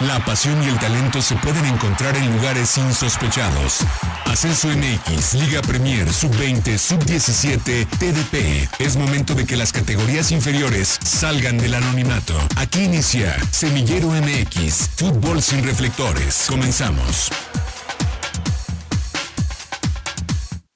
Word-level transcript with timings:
La 0.00 0.22
pasión 0.22 0.62
y 0.62 0.66
el 0.66 0.78
talento 0.78 1.22
se 1.22 1.34
pueden 1.36 1.64
encontrar 1.64 2.14
en 2.18 2.30
lugares 2.36 2.76
insospechados. 2.76 3.80
Ascenso 4.26 4.68
MX, 4.68 5.32
Liga 5.36 5.62
Premier, 5.62 6.12
Sub-20, 6.12 6.76
Sub-17, 6.76 7.88
TDP. 7.98 8.68
Es 8.78 8.98
momento 8.98 9.34
de 9.34 9.46
que 9.46 9.56
las 9.56 9.72
categorías 9.72 10.32
inferiores 10.32 10.98
salgan 11.02 11.56
del 11.56 11.72
anonimato. 11.72 12.34
Aquí 12.56 12.80
inicia 12.80 13.42
Semillero 13.50 14.08
MX, 14.08 14.90
Fútbol 14.96 15.40
sin 15.40 15.64
reflectores. 15.64 16.44
Comenzamos. 16.46 17.30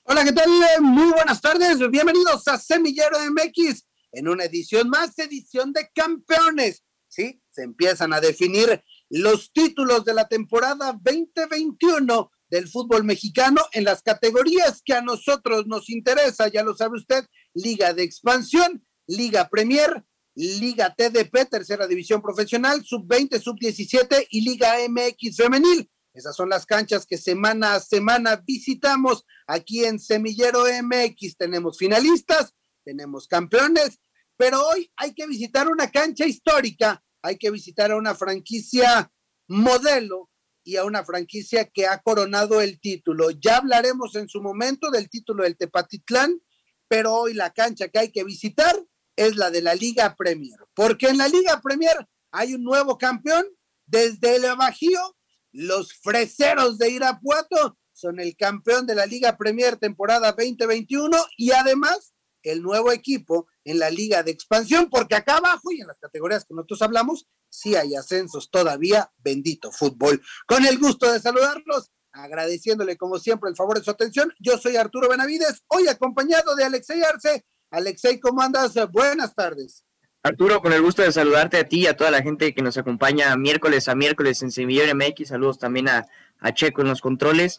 Hola, 0.04 0.24
¿qué 0.24 0.32
tal? 0.32 0.48
Muy 0.80 1.12
buenas 1.12 1.42
tardes. 1.42 1.76
Bienvenidos 1.90 2.48
a 2.48 2.56
Semillero 2.56 3.18
MX 3.30 3.84
en 4.12 4.28
una 4.28 4.44
edición 4.44 4.88
más, 4.88 5.18
edición 5.18 5.74
de 5.74 5.90
campeones. 5.94 6.84
Sí, 7.06 7.42
se 7.50 7.64
empiezan 7.64 8.14
a 8.14 8.20
definir 8.20 8.82
los 9.10 9.52
títulos 9.52 10.04
de 10.04 10.14
la 10.14 10.28
temporada 10.28 10.98
2021 11.02 12.30
del 12.48 12.68
fútbol 12.68 13.04
mexicano 13.04 13.60
en 13.72 13.84
las 13.84 14.02
categorías 14.02 14.82
que 14.84 14.94
a 14.94 15.02
nosotros 15.02 15.66
nos 15.66 15.90
interesa, 15.90 16.48
ya 16.48 16.62
lo 16.62 16.74
sabe 16.74 16.96
usted, 16.96 17.26
Liga 17.52 17.92
de 17.92 18.04
Expansión, 18.04 18.84
Liga 19.06 19.48
Premier, 19.48 20.04
Liga 20.34 20.94
TDP, 20.94 21.48
tercera 21.50 21.86
división 21.88 22.22
profesional, 22.22 22.84
sub-20, 22.84 23.40
sub-17 23.40 24.28
y 24.30 24.42
Liga 24.42 24.76
MX 24.88 25.36
femenil. 25.36 25.90
Esas 26.14 26.34
son 26.34 26.48
las 26.48 26.66
canchas 26.66 27.04
que 27.06 27.18
semana 27.18 27.74
a 27.74 27.80
semana 27.80 28.42
visitamos 28.44 29.24
aquí 29.46 29.84
en 29.84 29.98
Semillero 29.98 30.64
MX. 30.64 31.36
Tenemos 31.36 31.78
finalistas, 31.78 32.54
tenemos 32.84 33.26
campeones, 33.26 34.00
pero 34.36 34.66
hoy 34.68 34.90
hay 34.96 35.14
que 35.14 35.26
visitar 35.26 35.68
una 35.68 35.90
cancha 35.90 36.26
histórica 36.26 37.02
hay 37.22 37.38
que 37.38 37.50
visitar 37.50 37.90
a 37.90 37.96
una 37.96 38.14
franquicia 38.14 39.12
modelo 39.48 40.30
y 40.64 40.76
a 40.76 40.84
una 40.84 41.04
franquicia 41.04 41.64
que 41.64 41.86
ha 41.86 41.98
coronado 41.98 42.60
el 42.60 42.80
título. 42.80 43.30
Ya 43.30 43.56
hablaremos 43.56 44.14
en 44.16 44.28
su 44.28 44.42
momento 44.42 44.90
del 44.90 45.08
título 45.08 45.44
del 45.44 45.56
Tepatitlán, 45.56 46.40
pero 46.88 47.14
hoy 47.14 47.34
la 47.34 47.50
cancha 47.50 47.88
que 47.88 47.98
hay 47.98 48.12
que 48.12 48.24
visitar 48.24 48.76
es 49.16 49.36
la 49.36 49.50
de 49.50 49.62
la 49.62 49.74
Liga 49.74 50.14
Premier, 50.16 50.58
porque 50.74 51.08
en 51.08 51.18
la 51.18 51.28
Liga 51.28 51.60
Premier 51.60 52.08
hay 52.30 52.54
un 52.54 52.62
nuevo 52.62 52.96
campeón 52.96 53.46
desde 53.86 54.36
el 54.36 54.42
Bajío, 54.56 55.16
los 55.52 55.92
Freseros 55.94 56.78
de 56.78 56.90
Irapuato 56.90 57.76
son 58.00 58.18
el 58.18 58.34
campeón 58.34 58.86
de 58.86 58.94
la 58.94 59.04
Liga 59.04 59.36
Premier 59.36 59.76
temporada 59.76 60.32
2021 60.32 61.10
y 61.36 61.50
además 61.50 62.14
el 62.42 62.62
nuevo 62.62 62.92
equipo 62.92 63.46
en 63.64 63.78
la 63.78 63.90
liga 63.90 64.22
de 64.22 64.30
expansión, 64.30 64.88
porque 64.90 65.14
acá 65.14 65.36
abajo 65.36 65.70
y 65.72 65.80
en 65.80 65.86
las 65.86 65.98
categorías 65.98 66.44
que 66.44 66.54
nosotros 66.54 66.82
hablamos, 66.82 67.26
sí 67.48 67.76
hay 67.76 67.94
ascensos 67.94 68.50
todavía, 68.50 69.12
bendito 69.18 69.70
fútbol. 69.72 70.22
Con 70.46 70.64
el 70.64 70.78
gusto 70.78 71.12
de 71.12 71.20
saludarlos, 71.20 71.90
agradeciéndole 72.12 72.96
como 72.96 73.18
siempre 73.18 73.50
el 73.50 73.56
favor 73.56 73.78
de 73.78 73.84
su 73.84 73.90
atención, 73.90 74.32
yo 74.38 74.58
soy 74.58 74.76
Arturo 74.76 75.08
Benavides, 75.08 75.64
hoy 75.68 75.88
acompañado 75.88 76.54
de 76.56 76.64
Alexei 76.64 77.02
Arce. 77.02 77.44
Alexei, 77.70 78.18
¿cómo 78.18 78.42
andas? 78.42 78.74
Buenas 78.90 79.34
tardes. 79.34 79.84
Arturo, 80.22 80.60
con 80.60 80.72
el 80.72 80.82
gusto 80.82 81.02
de 81.02 81.12
saludarte 81.12 81.58
a 81.58 81.64
ti 81.64 81.80
y 81.80 81.86
a 81.86 81.96
toda 81.96 82.10
la 82.10 82.22
gente 82.22 82.52
que 82.52 82.62
nos 82.62 82.76
acompaña 82.76 83.34
miércoles 83.36 83.88
a 83.88 83.94
miércoles 83.94 84.42
en 84.42 84.50
Semillero 84.50 84.94
MX. 84.94 85.28
Saludos 85.28 85.58
también 85.58 85.88
a, 85.88 86.06
a 86.40 86.52
Checo 86.52 86.82
en 86.82 86.88
los 86.88 87.00
controles. 87.00 87.58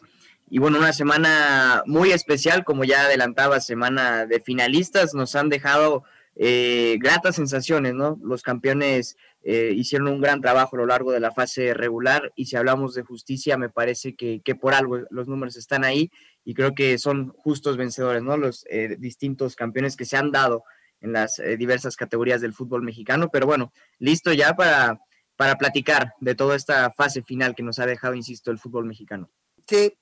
Y 0.54 0.58
bueno, 0.58 0.76
una 0.76 0.92
semana 0.92 1.82
muy 1.86 2.10
especial, 2.10 2.62
como 2.62 2.84
ya 2.84 3.06
adelantaba, 3.06 3.58
semana 3.58 4.26
de 4.26 4.38
finalistas, 4.38 5.14
nos 5.14 5.34
han 5.34 5.48
dejado 5.48 6.04
eh, 6.36 6.98
gratas 7.00 7.36
sensaciones, 7.36 7.94
¿no? 7.94 8.18
Los 8.22 8.42
campeones 8.42 9.16
eh, 9.44 9.72
hicieron 9.74 10.08
un 10.08 10.20
gran 10.20 10.42
trabajo 10.42 10.76
a 10.76 10.80
lo 10.80 10.84
largo 10.84 11.10
de 11.10 11.20
la 11.20 11.30
fase 11.30 11.72
regular 11.72 12.34
y 12.36 12.44
si 12.44 12.56
hablamos 12.56 12.92
de 12.94 13.02
justicia, 13.02 13.56
me 13.56 13.70
parece 13.70 14.14
que, 14.14 14.42
por 14.60 14.74
algo 14.74 14.98
los 15.08 15.26
números 15.26 15.56
están 15.56 15.84
ahí 15.84 16.10
y 16.44 16.52
creo 16.52 16.74
que 16.74 16.98
son 16.98 17.30
justos 17.30 17.78
vencedores, 17.78 18.22
¿no? 18.22 18.36
Los 18.36 18.66
eh, 18.68 18.96
distintos 18.98 19.56
campeones 19.56 19.96
que 19.96 20.04
se 20.04 20.18
han 20.18 20.32
dado 20.32 20.64
en 21.00 21.14
las 21.14 21.40
diversas 21.56 21.96
categorías 21.96 22.42
del 22.42 22.52
fútbol 22.52 22.82
mexicano, 22.82 23.30
pero 23.32 23.46
bueno, 23.46 23.72
listo 23.98 24.34
ya 24.34 24.52
para, 24.52 25.00
para 25.34 25.56
platicar 25.56 26.12
de 26.20 26.34
toda 26.34 26.56
esta 26.56 26.90
fase 26.90 27.22
final 27.22 27.54
que 27.54 27.62
nos 27.62 27.78
ha 27.78 27.86
dejado, 27.86 28.14
insisto, 28.14 28.50
el 28.50 28.58
fútbol 28.58 28.84
mexicano 28.84 29.30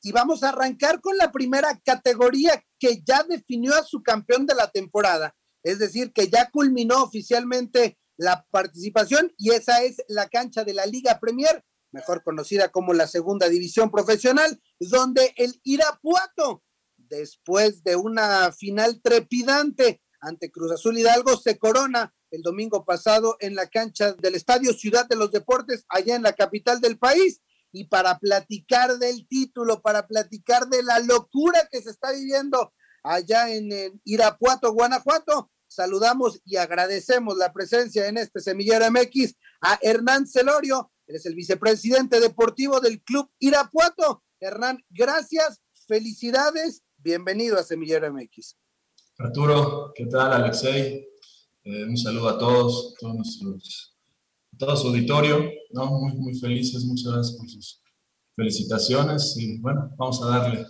y 0.03 0.13
vamos 0.13 0.43
a 0.43 0.51
arrancar 0.51 1.01
con 1.01 1.17
la 1.17 1.31
primera 1.31 1.79
categoría 1.85 2.65
que 2.79 3.03
ya 3.05 3.23
definió 3.23 3.75
a 3.75 3.85
su 3.85 4.03
campeón 4.03 4.47
de 4.47 4.55
la 4.55 4.71
temporada, 4.71 5.37
es 5.63 5.79
decir, 5.79 6.13
que 6.13 6.29
ya 6.29 6.51
culminó 6.51 7.03
oficialmente 7.03 7.99
la 8.17 8.47
participación 8.51 9.33
y 9.37 9.51
esa 9.51 9.83
es 9.83 10.03
la 10.09 10.29
cancha 10.29 10.65
de 10.65 10.75
la 10.75 10.87
Liga 10.87 11.19
Premier, 11.21 11.65
mejor 11.93 12.23
conocida 12.23 12.71
como 12.71 12.93
la 12.93 13.07
segunda 13.07 13.49
división 13.49 13.91
profesional, 13.91 14.61
donde 14.79 15.33
el 15.37 15.61
Irapuato, 15.65 16.63
después 16.97 17.83
de 17.83 17.97
una 17.97 18.53
final 18.53 19.01
trepidante 19.03 20.03
ante 20.21 20.51
Cruz 20.51 20.73
Azul 20.73 20.99
Hidalgo, 20.99 21.37
se 21.37 21.59
corona 21.59 22.15
el 22.31 22.43
domingo 22.43 22.85
pasado 22.85 23.37
en 23.41 23.55
la 23.55 23.69
cancha 23.69 24.13
del 24.13 24.35
Estadio 24.35 24.73
Ciudad 24.73 25.09
de 25.09 25.17
los 25.17 25.33
Deportes, 25.33 25.85
allá 25.89 26.15
en 26.15 26.23
la 26.23 26.35
capital 26.35 26.81
del 26.81 26.99
país 26.99 27.41
y 27.73 27.85
para 27.85 28.19
platicar 28.19 28.99
del 28.99 29.27
título, 29.29 29.81
para 29.83 30.07
platicar 30.07 30.69
de 30.69 30.83
la 30.83 30.99
locura 31.01 31.69
que 31.71 31.83
se 31.83 31.91
está 31.91 32.13
viviendo 32.13 32.73
allá 33.03 33.53
en, 33.55 34.01
Irapuato, 34.05 34.73
Guanajuato. 34.73 35.51
Saludamos 35.69 36.41
y 36.45 36.57
agradecemos 36.57 37.37
la 37.37 37.53
presencia 37.53 38.09
en 38.09 38.19
este 38.19 38.41
Semillero 38.41 38.91
MX 38.91 39.35
a 39.61 39.79
Hernán 39.83 40.27
Celorio, 40.27 40.91
él 41.11 41.17
es 41.17 41.27
el 41.27 41.35
vicepresidente 41.35 42.21
deportivo 42.21 42.81
del 42.81 43.03
Club 43.03 43.29
Irapuato. 43.41 44.23
Hernán, 44.39 44.85
gracias, 44.89 45.61
felicidades, 45.89 46.85
bienvenido 46.99 47.59
a 47.59 47.65
Semillero 47.65 48.13
MX. 48.13 48.57
Arturo, 49.19 49.93
¿qué 49.95 50.07
tal, 50.07 50.33
Alexei? 50.33 51.09
Eh, 51.65 51.85
un 51.85 51.97
saludo 51.97 52.29
a 52.29 52.39
todos, 52.39 52.95
todos 52.99 53.17
nuestros 53.17 53.90
todo 54.61 54.77
su 54.77 54.89
auditorio, 54.89 55.51
¿no? 55.71 55.87
Muy, 55.87 56.13
muy 56.13 56.39
felices, 56.39 56.85
muchas 56.85 57.13
gracias 57.13 57.37
por 57.37 57.49
sus 57.49 57.83
felicitaciones 58.37 59.35
y 59.39 59.59
bueno, 59.59 59.91
vamos 59.97 60.23
a 60.23 60.29
darle. 60.29 60.67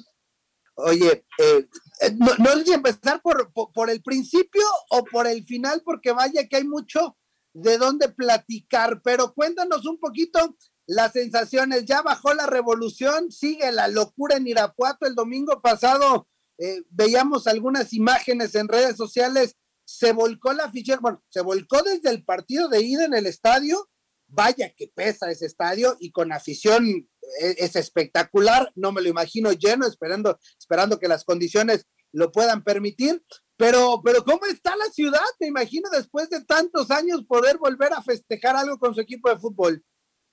Oye, 0.76 1.26
eh, 1.38 1.68
eh, 2.00 2.16
no, 2.16 2.30
no, 2.38 2.52
sé 2.52 2.64
si 2.66 2.72
empezar 2.72 3.20
por, 3.20 3.52
por, 3.52 3.90
el 3.90 4.00
principio 4.00 4.62
o 4.90 5.04
por 5.04 5.26
el 5.26 5.44
final, 5.44 5.82
porque 5.84 6.12
vaya 6.12 6.48
que 6.48 6.56
hay 6.56 6.64
mucho 6.64 7.18
de 7.52 7.76
dónde 7.76 8.08
platicar, 8.08 9.02
pero 9.02 9.34
cuéntanos 9.34 9.84
un 9.84 9.98
poquito 9.98 10.56
las 10.86 11.12
sensaciones. 11.12 11.84
Ya 11.84 12.00
bajó 12.00 12.32
la 12.32 12.46
revolución, 12.46 13.30
sigue 13.30 13.70
la 13.72 13.88
locura 13.88 14.36
en 14.36 14.46
Irapuato. 14.46 15.04
El 15.04 15.16
domingo 15.16 15.60
pasado 15.60 16.28
eh, 16.58 16.82
veíamos 16.90 17.46
algunas 17.46 17.92
imágenes 17.92 18.54
en 18.54 18.68
redes 18.68 18.96
sociales 18.96 19.56
se 19.90 20.12
volcó 20.12 20.52
la 20.52 20.70
ficha, 20.70 20.98
bueno, 21.00 21.20
se 21.28 21.40
volcó 21.40 21.82
desde 21.82 22.10
el 22.10 22.24
partido 22.24 22.68
de 22.68 22.80
ida 22.80 23.04
en 23.04 23.14
el 23.14 23.26
estadio, 23.26 23.90
vaya 24.28 24.72
que 24.76 24.86
pesa 24.86 25.30
ese 25.30 25.46
estadio 25.46 25.96
y 25.98 26.12
con 26.12 26.32
afición 26.32 26.86
e, 26.86 27.56
es, 27.58 27.74
espectacular, 27.74 28.70
no 28.76 28.92
me 28.92 29.02
lo 29.02 29.08
imagino 29.08 29.50
lleno, 29.50 29.88
esperando, 29.88 30.38
esperando 30.56 31.00
que 31.00 31.08
las 31.08 31.24
condiciones 31.24 31.86
lo 32.12 32.30
puedan 32.30 32.62
permitir, 32.62 33.20
pero, 33.56 34.00
pero 34.04 34.22
¿cómo 34.24 34.46
está 34.46 34.76
la 34.76 34.86
ciudad? 34.92 35.18
Me 35.40 35.48
imagino 35.48 35.90
después 35.90 36.30
de 36.30 36.44
tantos 36.44 36.92
años 36.92 37.24
poder 37.26 37.58
volver 37.58 37.92
a 37.92 38.02
festejar 38.02 38.54
algo 38.54 38.78
con 38.78 38.94
su 38.94 39.00
equipo 39.00 39.28
de 39.28 39.40
fútbol. 39.40 39.84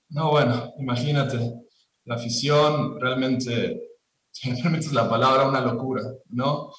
No, 0.08 0.30
bueno, 0.30 0.72
imagínate, 0.78 1.52
la 2.04 2.14
afición 2.14 3.00
realmente, 3.00 3.80
realmente 4.44 4.86
es 4.86 4.92
la 4.92 5.10
palabra 5.10 5.48
una 5.48 5.60
locura, 5.60 6.02
¿no? 6.28 6.70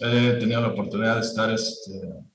He 0.00 0.32
tenido 0.34 0.60
la 0.60 0.68
oportunidad 0.68 1.16
de 1.16 1.20
estar 1.22 1.50
este, 1.50 1.92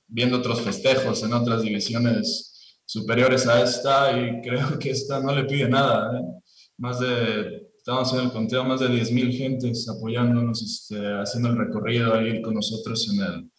viendo 0.07 0.37
otros 0.37 0.61
festejos 0.61 1.23
en 1.23 1.33
otras 1.33 1.61
divisiones 1.61 2.79
superiores 2.85 3.47
a 3.47 3.61
esta 3.61 4.17
y 4.17 4.41
creo 4.41 4.79
que 4.79 4.91
esta 4.91 5.19
no 5.19 5.33
le 5.33 5.45
pide 5.45 5.67
nada. 5.67 6.17
¿eh? 6.17 6.23
Más 6.77 6.99
de, 6.99 7.69
estamos 7.77 8.13
en 8.13 8.19
el 8.21 8.31
conteo, 8.31 8.63
más 8.63 8.79
de 8.79 8.87
10.000 8.87 9.37
gentes 9.37 9.89
apoyándonos, 9.89 10.61
este, 10.61 10.97
haciendo 11.19 11.49
el 11.49 11.57
recorrido 11.57 12.13
ahí 12.13 12.41
con 12.41 12.53
nosotros 12.53 13.09
en 13.13 13.21
el, 13.21 13.51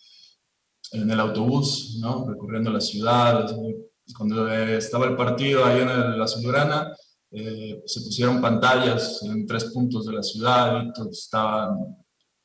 en 0.93 1.11
el 1.11 1.21
autobús, 1.21 1.99
¿no? 2.01 2.27
recorriendo 2.29 2.71
la 2.71 2.81
ciudad. 2.81 3.55
Cuando 4.17 4.49
estaba 4.51 5.07
el 5.07 5.17
partido 5.17 5.65
ahí 5.65 5.83
en 5.83 6.19
la 6.19 6.25
Azulgrana, 6.25 6.91
eh, 7.31 7.83
se 7.85 8.01
pusieron 8.01 8.41
pantallas 8.41 9.23
en 9.23 9.47
tres 9.47 9.65
puntos 9.67 10.07
de 10.07 10.15
la 10.15 10.23
ciudad 10.23 10.83
y 10.83 11.11
estaban 11.11 11.77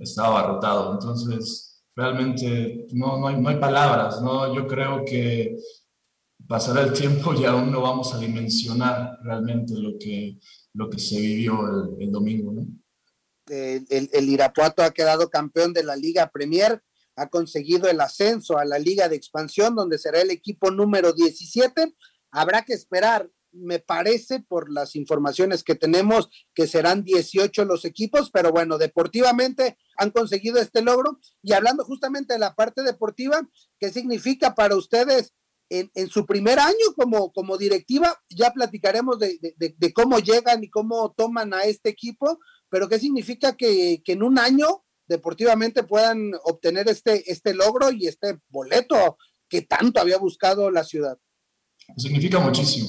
estaba 0.04 0.40
abarrotado. 0.40 0.94
Entonces, 0.94 1.84
realmente 1.96 2.88
no, 2.94 3.18
no, 3.20 3.28
hay, 3.28 3.40
no 3.40 3.50
hay 3.50 3.58
palabras, 3.58 4.22
¿no? 4.22 4.54
Yo 4.54 4.68
creo 4.68 5.04
que 5.06 5.58
pasará 6.48 6.82
el 6.82 6.94
tiempo 6.94 7.34
y 7.34 7.46
aún 7.46 7.72
no 7.72 7.82
vamos 7.82 8.14
a 8.14 8.20
dimensionar 8.20 9.18
realmente 9.24 9.74
lo 9.76 9.98
que, 10.00 10.40
lo 10.74 10.90
que 10.90 11.00
se 11.00 11.20
vivió 11.20 11.98
el, 12.00 12.12
domingo, 12.12 12.52
¿no? 12.52 12.68
El, 13.48 14.10
el, 14.12 14.30
Irapuato 14.30 14.84
ha 14.84 14.92
quedado 14.92 15.30
campeón 15.30 15.74
de 15.74 15.84
la 15.84 15.96
Liga 15.96 16.32
Premier, 16.32 16.82
ha 17.16 17.30
conseguido 17.30 17.90
el 17.90 18.00
ascenso 18.02 18.58
a 18.58 18.66
la 18.66 18.80
Liga 18.80 19.10
de 19.10 19.16
Expansión, 19.16 19.76
donde 19.76 19.98
será 19.98 20.22
el 20.22 20.32
equipo 20.32 20.72
número 20.72 21.14
17. 21.14 21.94
Habrá 22.32 22.64
que 22.64 22.74
esperar 22.74 23.30
me 23.54 23.80
parece 23.80 24.40
por 24.42 24.72
las 24.72 24.96
informaciones 24.96 25.64
que 25.64 25.76
tenemos 25.76 26.30
que 26.54 26.68
serán 26.68 27.04
18 27.04 27.66
los 27.66 27.86
equipos, 27.86 28.32
pero 28.32 28.52
bueno, 28.52 28.78
deportivamente 28.78 29.78
han 29.98 30.12
conseguido 30.12 30.60
este 30.60 30.82
logro. 30.82 31.20
Y 31.42 31.54
hablando 31.54 31.86
justamente 31.86 32.34
de 32.34 32.40
la 32.40 32.56
parte 32.56 32.84
deportiva, 32.84 33.48
¿qué 33.80 33.92
significa 33.92 34.56
para 34.56 34.76
ustedes 34.76 35.34
en, 35.70 35.90
su 36.10 36.26
primer 36.26 36.60
año 36.60 36.94
como, 36.96 37.32
como 37.32 37.58
directiva? 37.58 38.20
Ya 38.30 38.52
platicaremos 38.52 39.20
de, 39.20 39.94
cómo 39.94 40.20
llegan 40.20 40.64
y 40.64 40.70
cómo 40.70 41.14
toman 41.16 41.54
a 41.54 41.64
este 41.64 41.90
equipo, 41.90 42.40
pero 42.70 42.90
¿qué 42.90 43.00
significa 43.00 43.56
que, 43.56 44.02
que 44.04 44.14
en 44.14 44.24
un 44.24 44.40
año 44.40 44.84
deportivamente 45.08 45.84
puedan 45.84 46.32
obtener 46.44 46.90
este, 46.90 47.32
este 47.32 47.54
logro 47.54 47.92
y 47.92 48.08
este 48.08 48.40
boleto 48.50 49.18
que 49.48 49.62
tanto 49.62 50.00
había 50.00 50.18
buscado 50.18 50.72
la 50.72 50.84
ciudad? 50.84 51.18
Significa 51.98 52.40
muchísimo 52.40 52.88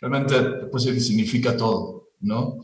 realmente 0.00 0.66
pues 0.70 0.84
significa 0.84 1.56
todo, 1.56 2.10
¿no? 2.20 2.58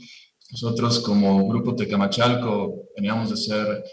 Nosotros 0.51 1.01
como 1.01 1.47
grupo 1.49 1.77
Tecamachalco 1.77 2.89
veníamos 2.97 3.31
de 3.31 3.37
ser, 3.37 3.85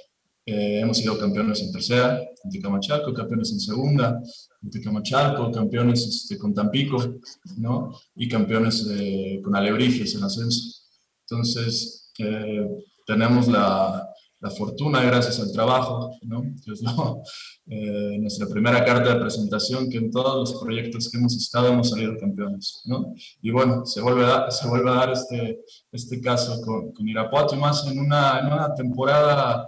eh, 0.46 0.80
hemos 0.82 0.98
sido 0.98 1.18
campeones 1.18 1.62
en 1.62 1.72
tercera, 1.72 2.20
en 2.44 2.50
Tecamachalco, 2.50 3.14
campeones 3.14 3.52
en 3.52 3.60
segunda, 3.60 4.22
en 4.62 4.70
Tecamachalco, 4.70 5.52
campeones 5.52 6.06
este, 6.08 6.38
con 6.38 6.54
Tampico, 6.54 6.98
¿no? 7.58 7.92
Y 8.16 8.28
campeones 8.30 8.88
con 9.44 9.56
Alebrijes 9.56 10.16
en 10.16 10.24
ascenso. 10.24 10.86
Entonces, 11.28 12.12
eh, 12.20 12.68
tenemos 13.06 13.48
la, 13.48 14.08
la 14.46 14.52
fortuna 14.52 15.02
gracias 15.02 15.40
al 15.40 15.52
trabajo, 15.52 16.20
¿no? 16.22 16.44
Es 16.72 16.84
eh, 17.68 18.18
nuestra 18.20 18.48
primera 18.48 18.86
carta 18.86 19.16
de 19.16 19.20
presentación 19.20 19.90
que 19.90 19.98
en 19.98 20.12
todos 20.12 20.52
los 20.52 20.62
proyectos 20.62 21.10
que 21.10 21.18
hemos 21.18 21.36
estado 21.36 21.70
hemos 21.70 21.90
salido 21.90 22.16
campeones, 22.20 22.84
¿no? 22.86 23.16
Y 23.42 23.50
bueno, 23.50 23.88
se 23.88 24.02
vuelve 24.02 24.24
a 24.24 24.52
se 24.52 24.68
vuelve 24.68 24.92
a 24.92 24.94
dar 24.94 25.12
este, 25.12 25.62
este 25.92 26.22
caso 26.22 26.62
con, 26.62 26.92
con 26.92 27.10
Irapuato 27.10 27.56
y 27.56 27.60
más 27.60 27.88
en 27.88 27.98
una, 27.98 28.40
en 28.40 28.46
una 28.46 28.76
temporada 28.76 29.68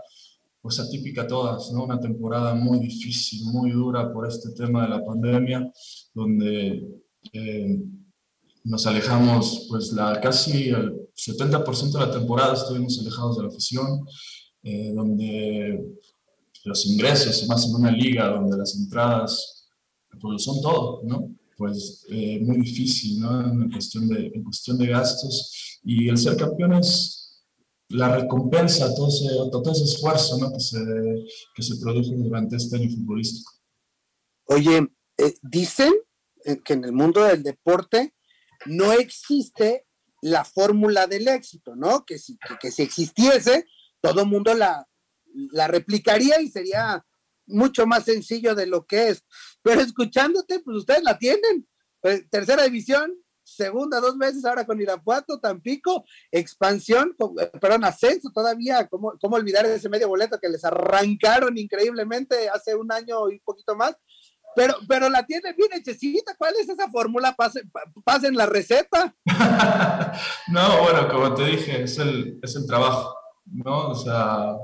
pues 0.62 0.80
atípica 0.80 1.26
todas, 1.26 1.72
¿no? 1.72 1.86
Una 1.86 2.00
temporada 2.00 2.54
muy 2.54 2.78
difícil, 2.78 3.46
muy 3.46 3.72
dura 3.72 4.14
por 4.14 4.28
este 4.28 4.52
tema 4.52 4.84
de 4.84 4.90
la 4.90 5.04
pandemia, 5.04 5.72
donde 6.14 6.88
eh, 7.34 7.80
nos 8.64 8.86
alejamos, 8.86 9.66
pues 9.70 9.92
la, 9.94 10.20
casi 10.22 10.70
el 10.70 11.08
70% 11.16 11.92
de 11.94 12.06
la 12.06 12.12
temporada 12.12 12.54
estuvimos 12.54 13.00
alejados 13.00 13.38
de 13.38 13.44
la 13.44 13.50
afición, 13.50 14.06
eh, 14.70 14.92
donde 14.94 15.98
los 16.66 16.86
ingresos, 16.88 17.48
más 17.48 17.66
en 17.66 17.76
una 17.76 17.90
liga 17.90 18.28
donde 18.28 18.58
las 18.58 18.76
entradas 18.76 19.70
pues, 20.20 20.44
son 20.44 20.62
todo, 20.62 21.04
¿no? 21.06 21.34
Pues 21.56 22.06
eh, 22.10 22.42
muy 22.42 22.58
difícil, 22.58 23.22
¿no? 23.22 23.48
En 23.50 23.72
cuestión, 23.72 24.10
de, 24.10 24.28
en 24.28 24.44
cuestión 24.44 24.78
de 24.78 24.88
gastos. 24.88 25.80
Y 25.84 26.10
el 26.10 26.18
ser 26.18 26.36
campeón 26.36 26.74
es 26.74 27.46
la 27.88 28.18
recompensa, 28.18 28.94
todo 28.94 29.08
ese, 29.08 29.30
todo 29.50 29.72
ese 29.72 29.86
esfuerzo 29.86 30.38
¿no? 30.38 30.52
que, 30.52 30.60
se, 30.60 30.80
que 31.56 31.64
se 31.64 31.78
produjo 31.78 32.12
durante 32.18 32.58
este 32.58 32.76
año 32.76 32.90
futbolístico. 32.90 33.54
Oye, 34.48 34.86
eh, 35.18 35.34
dicen 35.42 35.94
que 36.66 36.74
en 36.74 36.84
el 36.84 36.92
mundo 36.92 37.24
del 37.24 37.42
deporte 37.42 38.14
no 38.66 38.92
existe 38.92 39.86
la 40.22 40.44
fórmula 40.44 41.08
del 41.08 41.30
éxito, 41.30 41.74
¿no? 41.74 42.04
Que 42.04 42.18
si, 42.18 42.38
que, 42.38 42.58
que 42.60 42.72
si 42.72 42.82
existiese, 42.82 43.66
todo 44.02 44.22
el 44.22 44.28
mundo 44.28 44.54
la, 44.54 44.88
la 45.52 45.68
replicaría 45.68 46.42
y 46.42 46.50
sería 46.50 47.04
mucho 47.48 47.88
más 47.88 48.04
sencillo 48.04 48.56
de 48.56 48.68
lo 48.68 48.86
que 48.86 49.10
es. 49.10 49.24
Pero 49.62 49.82
escuchándote, 49.82 50.60
pues 50.60 50.78
ustedes 50.78 51.04
la 51.04 51.18
tienen. 51.18 51.68
Pues, 52.02 52.30
tercera 52.30 52.64
división, 52.64 53.12
segunda 53.44 54.00
dos 54.00 54.18
meses, 54.18 54.46
ahora 54.46 54.66
con 54.66 54.80
Irapuato, 54.80 55.40
Tampico, 55.40 56.06
expansión, 56.32 57.16
perdón, 57.60 57.86
ascenso 57.86 58.30
todavía. 58.34 58.88
¿Cómo, 58.88 59.14
¿Cómo 59.20 59.38
olvidar 59.38 59.66
ese 59.66 59.90
medio 59.90 60.10
boleto 60.10 60.40
que 60.40 60.50
les 60.50 60.64
arrancaron 60.64 61.58
increíblemente 61.58 62.50
hace 62.50 62.76
un 62.76 62.92
año 62.92 63.30
y 63.30 63.40
poquito 63.40 63.76
más? 63.76 63.96
Pero, 64.56 64.76
pero 64.88 65.10
la 65.10 65.24
tienen 65.26 65.56
bien 65.56 65.70
hechecita. 65.74 66.36
¿Cuál 66.36 66.56
es 66.60 66.68
esa 66.68 66.90
fórmula? 66.90 67.36
Pasen, 67.36 67.72
pasen 68.04 68.36
la 68.36 68.48
receta. 68.48 69.16
no, 70.48 70.82
bueno, 70.82 71.08
como 71.10 71.34
te 71.36 71.46
dije, 71.46 71.84
es 71.84 71.98
el, 72.00 72.40
es 72.42 72.56
el 72.56 72.66
trabajo. 72.66 73.16
¿No? 73.52 73.90
O 73.90 73.96
sea, 73.96 74.58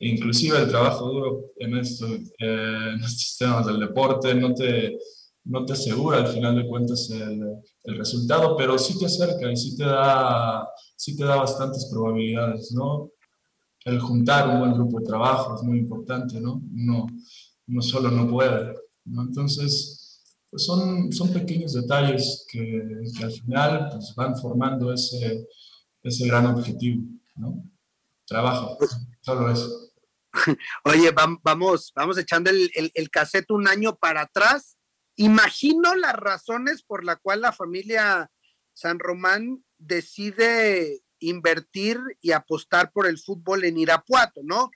inclusive 0.00 0.58
el 0.58 0.68
trabajo 0.68 1.06
duro 1.06 1.52
en, 1.58 1.76
eh, 1.76 2.96
estos 3.04 3.36
temas 3.38 3.66
del 3.66 3.80
deporte 3.80 4.34
no 4.34 4.54
te, 4.54 4.98
no 5.44 5.64
te 5.64 5.74
asegura 5.74 6.18
al 6.18 6.28
final 6.28 6.56
de 6.56 6.66
cuentas 6.66 7.10
el, 7.10 7.42
el, 7.84 7.98
resultado, 7.98 8.56
pero 8.56 8.78
sí 8.78 8.98
te 8.98 9.06
acerca 9.06 9.50
y 9.50 9.56
sí 9.56 9.76
te 9.76 9.84
da, 9.84 10.66
sí 10.96 11.16
te 11.16 11.24
da 11.24 11.36
bastantes 11.36 11.88
probabilidades, 11.90 12.72
¿no? 12.72 13.10
El 13.84 14.00
juntar 14.00 14.48
un 14.48 14.60
buen 14.60 14.74
grupo 14.74 15.00
de 15.00 15.06
trabajo 15.06 15.54
es 15.54 15.62
muy 15.62 15.78
importante, 15.78 16.40
¿no? 16.40 16.62
Uno, 16.72 17.06
uno 17.68 17.82
solo 17.82 18.10
no 18.10 18.28
puede, 18.28 18.74
¿no? 19.04 19.22
Entonces, 19.22 20.22
pues 20.50 20.64
son, 20.64 21.12
son 21.12 21.32
pequeños 21.32 21.74
detalles 21.74 22.46
que, 22.50 22.82
que 23.18 23.24
al 23.24 23.32
final 23.32 23.88
pues, 23.90 24.14
van 24.16 24.36
formando 24.36 24.92
ese, 24.92 25.46
ese 26.02 26.26
gran 26.26 26.46
objetivo, 26.46 27.02
¿no? 27.36 27.62
Trabajo, 28.26 28.78
solo 29.20 29.50
eso. 29.50 29.92
Oye, 30.84 31.12
vamos, 31.12 31.92
vamos 31.94 32.18
echando 32.18 32.50
el, 32.50 32.70
el, 32.94 33.10
cassette 33.10 33.50
un 33.50 33.68
año 33.68 33.96
para 33.96 34.22
atrás. 34.22 34.76
Imagino 35.16 35.94
las 35.94 36.14
razones 36.14 36.82
por 36.82 37.04
la 37.04 37.16
cual 37.16 37.42
la 37.42 37.52
familia 37.52 38.30
San 38.72 38.98
Román 38.98 39.64
decide 39.78 41.02
invertir 41.20 42.00
y 42.20 42.32
apostar 42.32 42.92
por 42.92 43.06
el 43.06 43.18
fútbol 43.18 43.64
en 43.64 43.78
Irapuato, 43.78 44.40
¿no? 44.42 44.70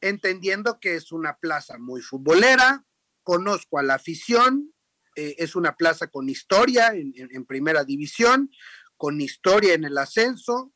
Entendiendo 0.00 0.78
que 0.80 0.94
es 0.94 1.12
una 1.12 1.36
plaza 1.36 1.78
muy 1.78 2.00
futbolera, 2.00 2.84
conozco 3.22 3.78
a 3.78 3.82
la 3.82 3.94
afición, 3.94 4.72
eh, 5.16 5.34
es 5.38 5.56
una 5.56 5.76
plaza 5.76 6.06
con 6.06 6.28
historia 6.28 6.92
en, 6.94 7.44
primera 7.44 7.84
división, 7.84 8.50
con 8.96 9.20
historia 9.20 9.74
en 9.74 9.84
el 9.84 9.98
ascenso, 9.98 10.72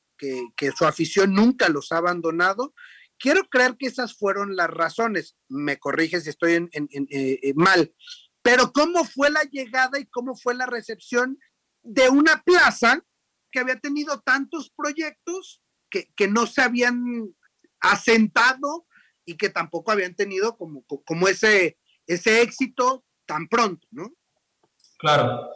que, 0.57 0.73
su 0.73 0.85
afición 0.87 1.35
nunca 1.35 1.69
los 1.69 1.93
ha 1.93 1.99
abandonado. 1.99 2.75
Quiero 3.19 3.45
creer 3.49 3.77
que 3.79 3.87
esas 3.87 4.17
fueron 4.17 4.57
las 4.57 4.69
razones. 4.69 5.37
Me 5.49 5.79
corriges 5.79 6.25
si 6.25 6.31
estoy 6.31 6.53
eh, 6.53 6.71
eh, 6.91 7.53
mal. 7.55 7.95
Pero 8.43 8.73
¿cómo 8.73 9.05
fue 9.05 9.31
la 9.31 9.43
llegada 9.43 9.99
y 9.99 10.07
cómo 10.07 10.37
fue 10.37 10.55
la 10.55 10.67
recepción 10.67 11.39
de 11.83 12.09
una 12.09 12.43
plaza 12.43 13.03
que 13.51 13.61
había 13.61 13.79
tenido 13.79 14.21
tantos 14.21 14.71
proyectos 14.77 15.63
que, 15.91 16.13
que 16.17 16.29
no 16.29 16.47
se 16.47 16.63
habían 16.63 17.35
asentado 17.81 18.87
y 19.25 19.37
que 19.37 19.49
tampoco 19.49 19.93
habían 19.93 20.15
tenido 20.15 20.57
como, 20.57 20.85
como 21.05 21.29
ese, 21.29 21.79
ese 22.07 22.43
éxito 22.43 23.05
tan 23.27 23.49
pronto, 23.49 23.87
¿no? 23.91 24.13
Claro. 24.99 25.51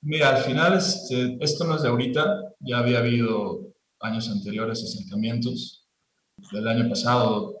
Mira, 0.00 0.36
al 0.36 0.42
final 0.42 0.78
este, 0.78 1.38
esto 1.40 1.64
no 1.64 1.76
es 1.76 1.82
de 1.82 1.88
ahorita, 1.88 2.54
ya 2.58 2.78
había 2.78 2.98
habido 2.98 3.72
años 4.02 4.28
anteriores 4.28 4.82
acercamientos. 4.82 5.86
Del 6.52 6.66
año 6.66 6.88
pasado 6.88 7.54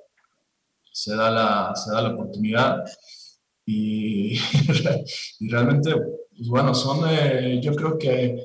se 0.90 1.14
da 1.14 1.30
la, 1.30 1.74
se 1.74 1.90
da 1.92 2.02
la 2.02 2.10
oportunidad 2.10 2.84
y, 3.64 4.34
y 5.40 5.48
realmente, 5.48 5.94
pues 6.36 6.48
bueno, 6.48 6.74
son, 6.74 7.08
eh, 7.08 7.60
yo 7.62 7.74
creo 7.74 7.96
que 7.96 8.44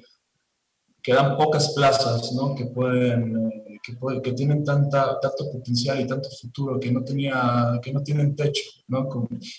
quedan 1.01 1.37
pocas 1.37 1.73
plazas 1.73 2.33
¿no? 2.33 2.53
que, 2.53 2.65
pueden, 2.65 3.47
eh, 3.47 3.79
que, 3.81 3.97
que, 4.21 4.33
tienen 4.33 4.63
tanta, 4.63 5.19
tanto 5.19 5.51
potencial 5.51 5.99
y 5.99 6.07
tanto 6.07 6.29
futuro 6.29 6.79
que 6.79 6.91
no, 6.91 7.03
tenía, 7.03 7.79
que 7.81 7.93
no 7.93 8.03
tienen 8.03 8.35
techo. 8.35 8.63
¿no? 8.87 9.07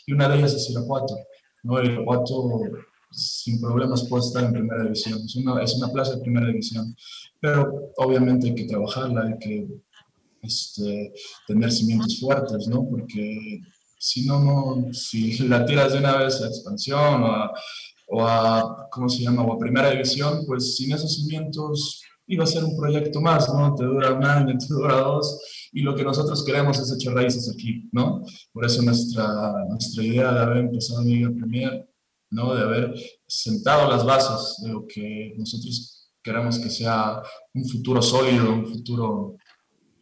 y 0.07 0.13
una 0.13 0.29
de 0.29 0.39
ellas 0.39 0.55
es 0.55 0.71
Irapuato. 0.71 1.17
¿no? 1.63 1.83
Irapuato 1.83 2.51
sin 3.11 3.61
problemas 3.61 4.07
puede 4.07 4.25
estar 4.27 4.45
en 4.45 4.53
primera 4.53 4.83
división. 4.83 5.21
Es 5.25 5.37
una, 5.37 5.63
es 5.63 5.75
una 5.75 5.89
plaza 5.91 6.17
de 6.17 6.23
primera 6.23 6.47
división 6.47 6.95
pero 7.41 7.93
obviamente 7.97 8.49
hay 8.49 8.55
que 8.55 8.65
trabajarla, 8.65 9.23
hay 9.23 9.39
que 9.39 9.69
este, 10.43 11.13
tener 11.47 11.71
cimientos 11.71 12.19
fuertes, 12.21 12.69
¿no? 12.69 12.87
Porque 12.89 13.61
si 13.99 14.27
no, 14.27 14.41
no, 14.41 14.93
si 14.93 15.39
la 15.49 15.65
tiras 15.65 15.93
de 15.93 15.99
una 15.99 16.17
vez 16.17 16.41
a 16.41 16.47
expansión 16.47 17.23
o 17.23 17.27
a, 17.27 17.53
o 18.09 18.27
a, 18.27 18.89
¿cómo 18.91 19.09
se 19.09 19.23
llama? 19.23 19.43
O 19.43 19.53
a 19.53 19.59
primera 19.59 19.91
división, 19.91 20.45
pues 20.47 20.77
sin 20.77 20.93
esos 20.93 21.17
cimientos 21.17 22.03
iba 22.29 22.45
a 22.45 22.47
ser 22.47 22.63
un 22.63 22.77
proyecto 22.77 23.21
más, 23.21 23.49
¿no? 23.53 23.75
Te 23.75 23.85
dura 23.85 24.13
un 24.13 24.25
año, 24.25 24.57
te 24.59 24.67
dura 24.69 25.01
dos, 25.01 25.41
y 25.73 25.81
lo 25.81 25.95
que 25.95 26.05
nosotros 26.05 26.45
queremos 26.45 26.79
es 26.79 26.93
echar 26.93 27.15
raíces 27.15 27.51
aquí, 27.53 27.89
¿no? 27.93 28.23
Por 28.53 28.65
eso 28.67 28.83
nuestra, 28.83 29.65
nuestra 29.69 30.05
idea 30.05 30.33
de 30.33 30.41
haber 30.41 30.57
empezado 30.59 31.03
Liga 31.03 31.31
Premier, 31.31 31.89
¿no? 32.31 32.55
De 32.55 32.63
haber 32.63 32.95
sentado 33.27 33.91
las 33.91 34.05
bases 34.05 34.63
de 34.63 34.73
lo 34.73 34.87
que 34.87 35.35
nosotros 35.39 35.98
queremos 36.29 36.59
que 36.59 36.69
sea 36.69 37.23
un 37.55 37.67
futuro 37.67 38.03
sólido, 38.03 38.53
un 38.53 38.67
futuro, 38.67 39.37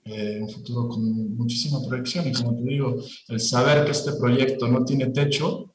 eh, 0.04 0.40
un 0.42 0.50
futuro 0.50 0.88
con 0.88 1.36
muchísima 1.36 1.78
proyección. 1.86 2.26
Y 2.26 2.32
como 2.32 2.56
te 2.56 2.62
digo, 2.62 2.96
el 3.28 3.40
saber 3.40 3.84
que 3.84 3.92
este 3.92 4.12
proyecto 4.14 4.66
no 4.66 4.84
tiene 4.84 5.06
techo, 5.10 5.74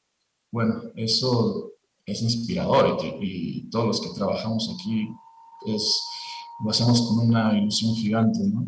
bueno, 0.50 0.82
eso 0.94 1.72
es 2.04 2.20
inspirador 2.20 2.98
y, 3.20 3.70
todos 3.70 3.86
los 3.86 4.00
que 4.02 4.10
trabajamos 4.14 4.68
aquí 4.74 5.08
es, 5.66 6.02
lo 6.62 6.70
hacemos 6.70 7.00
con 7.00 7.26
una 7.26 7.56
ilusión 7.56 7.94
gigante, 7.94 8.40
¿no? 8.52 8.66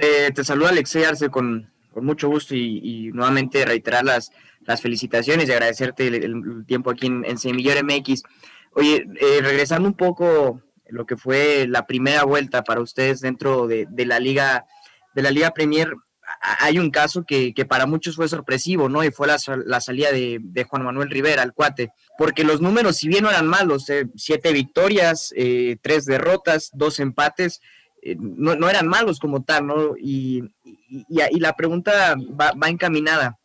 Eh, 0.00 0.30
te 0.34 0.42
saluda 0.42 0.70
Alexei 0.70 1.04
Arce 1.04 1.28
con, 1.28 1.70
con 1.92 2.06
mucho 2.06 2.28
gusto 2.28 2.54
y, 2.54 3.10
nuevamente 3.12 3.66
reiterar 3.66 4.04
las, 4.04 4.30
las 4.60 4.80
felicitaciones 4.80 5.48
y 5.48 5.52
agradecerte 5.52 6.06
el, 6.06 6.64
tiempo 6.66 6.90
aquí 6.90 7.08
en, 7.08 7.26
en 7.26 7.36
Semillor 7.36 7.84
MX. 7.84 8.22
Oye, 8.72 9.06
eh, 9.20 9.40
regresando 9.42 9.88
un 9.88 9.94
poco 9.94 10.62
lo 10.90 11.06
que 11.06 11.16
fue 11.16 11.66
la 11.68 11.86
primera 11.86 12.24
vuelta 12.24 12.62
para 12.62 12.80
ustedes 12.80 13.20
dentro 13.20 13.66
de, 13.66 13.86
la 14.06 14.18
liga 14.18 14.66
de 15.14 15.22
la 15.22 15.30
liga 15.30 15.50
Premier, 15.50 15.94
hay 16.40 16.78
un 16.78 16.90
caso 16.90 17.24
que, 17.24 17.52
para 17.68 17.86
muchos 17.86 18.16
fue 18.16 18.28
sorpresivo, 18.28 18.88
¿no? 18.88 19.02
Y 19.04 19.10
fue 19.10 19.26
la, 19.26 19.36
la 19.64 19.80
salida 19.80 20.10
de, 20.12 20.66
Juan 20.68 20.84
Manuel 20.84 21.10
Rivera, 21.10 21.42
el 21.42 21.52
cuate, 21.52 21.90
porque 22.18 22.44
los 22.44 22.60
números, 22.60 22.96
si 22.96 23.08
bien 23.08 23.24
no 23.24 23.30
eran 23.30 23.46
malos, 23.46 23.88
eh, 23.90 24.06
siete 24.16 24.52
victorias, 24.52 25.32
eh, 25.36 25.76
tres 25.82 26.04
derrotas, 26.04 26.70
dos 26.72 27.00
empates, 27.00 27.60
eh, 28.02 28.16
no, 28.18 28.54
no, 28.56 28.70
eran 28.70 28.88
malos 28.88 29.18
como 29.18 29.42
tal, 29.42 29.66
¿no? 29.66 29.96
Y, 29.98 30.42
y, 30.64 31.04
y 31.08 31.40
la 31.40 31.54
pregunta 31.54 32.16
va, 32.16 32.52
va, 32.52 32.68
encaminada. 32.68 33.38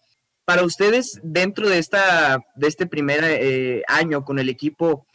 Para 0.46 0.64
ustedes, 0.64 1.20
dentro 1.24 1.68
de, 1.68 1.80
esta, 1.80 2.40
de 2.56 2.68
este 2.68 2.86
primer 2.86 3.84
año 3.88 4.24
con 4.24 4.38
el 4.38 4.48
equipo, 4.48 5.08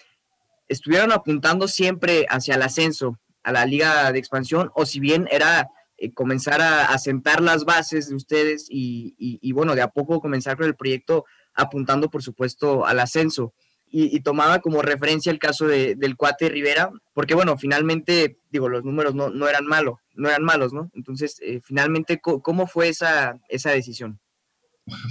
¿estuvieron 0.70 1.10
apuntando 1.12 1.66
siempre 1.68 2.26
hacia 2.30 2.54
el 2.54 2.62
ascenso, 2.62 3.18
a 3.42 3.52
la 3.52 3.66
liga 3.66 4.12
de 4.12 4.18
expansión, 4.18 4.70
o 4.74 4.86
si 4.86 5.00
bien 5.00 5.26
era 5.30 5.68
eh, 5.98 6.12
comenzar 6.14 6.60
a, 6.62 6.96
sentar 6.98 7.42
las 7.42 7.64
bases 7.64 8.08
de 8.08 8.14
ustedes 8.14 8.66
y, 8.70 9.52
bueno, 9.52 9.74
de 9.74 9.82
a 9.82 9.88
poco 9.88 10.20
comenzar 10.20 10.56
con 10.56 10.66
el 10.66 10.76
proyecto 10.76 11.24
apuntando, 11.54 12.08
por 12.08 12.22
supuesto, 12.22 12.86
al 12.86 13.00
ascenso. 13.00 13.52
Y, 13.92 14.20
tomaba 14.20 14.60
como 14.60 14.82
referencia 14.82 15.32
el 15.32 15.40
caso 15.40 15.66
de, 15.66 15.96
del 15.96 16.16
cuate 16.16 16.48
Rivera, 16.48 16.90
porque 17.12 17.34
bueno, 17.34 17.58
finalmente, 17.58 18.38
digo, 18.48 18.68
los 18.68 18.84
números 18.84 19.16
no, 19.16 19.30
no 19.30 19.48
eran 19.48 19.66
malos, 19.66 19.96
no 20.14 20.28
eran 20.28 20.44
malos, 20.44 20.72
¿no? 20.72 20.88
Entonces, 20.94 21.38
eh, 21.40 21.60
finalmente, 21.60 22.20
¿cómo 22.20 22.68
fue 22.68 22.88
esa, 22.88 23.40
esa 23.48 23.72
decisión? 23.72 24.20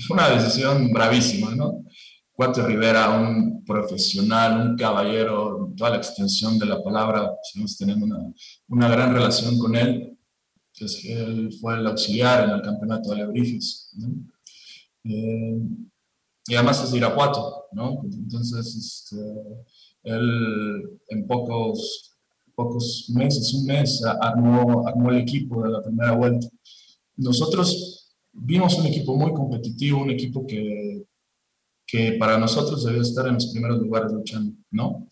Fue 0.08 0.16
una 0.16 0.30
decisión 0.30 0.94
bravísima, 0.94 1.54
¿no? 1.56 1.84
Cuate 2.40 2.66
Rivera, 2.66 3.20
un 3.20 3.66
profesional, 3.66 4.70
un 4.70 4.78
caballero, 4.78 5.74
toda 5.76 5.90
la 5.90 5.98
extensión 5.98 6.58
de 6.58 6.68
la 6.68 6.82
palabra, 6.82 7.36
seguimos 7.44 7.78
teniendo 7.78 8.06
una, 8.06 8.34
una 8.70 8.88
gran 8.88 9.14
relación 9.14 9.60
con 9.60 9.76
él, 9.76 10.18
él 11.04 11.50
fue 11.60 11.74
el 11.74 11.86
auxiliar 11.86 12.46
en 12.46 12.52
el 12.52 12.62
campeonato 12.62 13.10
de 13.10 13.24
Alebrijes, 13.24 13.94
eh, 15.04 15.60
y 16.48 16.56
además 16.56 16.82
es 16.82 16.92
de 16.92 17.00
Irapuato, 17.00 17.66
¿no? 17.74 18.04
Entonces, 18.06 18.74
este, 18.74 19.18
él 20.04 20.98
en 21.10 21.28
pocos, 21.28 22.16
pocos 22.56 23.10
meses, 23.10 23.54
un 23.54 23.66
mes, 23.66 24.02
armó, 24.22 24.88
armó 24.88 25.10
el 25.10 25.18
equipo 25.18 25.64
de 25.64 25.72
la 25.72 25.84
primera 25.84 26.14
vuelta. 26.14 26.48
Nosotros 27.18 28.16
vimos 28.32 28.80
un 28.80 28.86
equipo 28.86 29.14
muy 29.18 29.34
competitivo, 29.34 30.04
un 30.04 30.12
equipo 30.12 30.48
que, 30.48 31.06
que 31.92 32.14
para 32.14 32.38
nosotros 32.38 32.86
debía 32.86 33.02
estar 33.02 33.28
en 33.28 33.36
los 33.36 33.48
primeros 33.48 33.80
lugares 33.80 34.12
luchando, 34.12 34.54
¿no? 34.72 35.08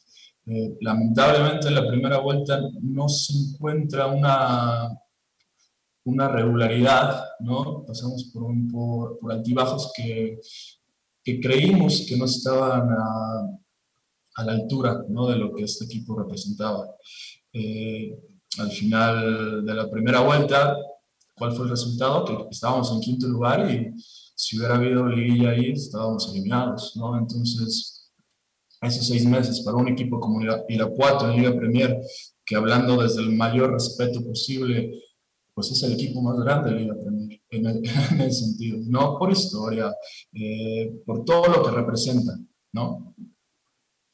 Eh, 0.45 0.77
lamentablemente 0.81 1.67
en 1.67 1.75
la 1.75 1.87
primera 1.87 2.19
vuelta 2.19 2.59
no 2.81 3.09
se 3.09 3.33
encuentra 3.33 4.07
una 4.07 4.89
una 6.07 6.29
regularidad, 6.29 7.21
¿no? 7.41 7.83
Pasamos 7.85 8.31
por, 8.33 8.43
un, 8.43 8.69
por, 8.69 9.19
por 9.19 9.33
altibajos 9.33 9.91
que, 9.93 10.39
que, 11.21 11.39
creímos 11.41 12.05
que 12.07 12.15
no 12.15 12.25
estaban 12.25 12.89
a, 12.89 13.59
a, 14.35 14.43
la 14.45 14.53
altura, 14.53 15.03
¿no? 15.09 15.27
De 15.27 15.35
lo 15.35 15.53
que 15.53 15.63
este 15.63 15.83
equipo 15.83 16.17
representaba. 16.17 16.95
Eh, 17.51 18.17
al 18.57 18.71
final 18.71 19.65
de 19.65 19.73
la 19.73 19.89
primera 19.89 20.21
vuelta, 20.21 20.77
¿cuál 21.35 21.51
fue 21.51 21.65
el 21.65 21.71
resultado? 21.71 22.23
Que 22.23 22.47
estábamos 22.51 22.89
en 22.93 23.01
quinto 23.01 23.27
lugar 23.27 23.69
y 23.69 23.93
si 24.37 24.55
hubiera 24.55 24.75
habido 24.75 25.07
liguilla 25.07 25.49
ahí, 25.49 25.71
estábamos 25.71 26.29
eliminados, 26.31 26.95
¿no? 26.95 27.17
Entonces, 27.17 28.11
esos 28.81 29.07
seis 29.07 29.25
meses 29.25 29.61
para 29.61 29.77
un 29.77 29.87
equipo 29.87 30.19
como 30.19 30.41
Irapuato 30.69 31.27
en 31.27 31.37
Liga 31.37 31.55
Premier, 31.55 31.99
que 32.45 32.55
hablando 32.55 33.01
desde 33.01 33.21
el 33.21 33.35
mayor 33.35 33.73
respeto 33.73 34.23
posible, 34.23 35.01
pues 35.55 35.71
es 35.71 35.81
el 35.81 35.93
equipo 35.93 36.21
más 36.21 36.37
grande 36.39 36.69
de 36.69 36.79
Liga 36.81 36.93
Premier, 36.93 37.41
en 37.49 37.65
el, 37.65 37.81
en 38.11 38.21
el 38.21 38.31
sentido, 38.31 38.77
no 38.85 39.17
por 39.17 39.31
historia, 39.31 39.91
eh, 40.31 41.01
por 41.03 41.25
todo 41.25 41.47
lo 41.47 41.63
que 41.63 41.71
representa, 41.71 42.37
¿no? 42.73 43.15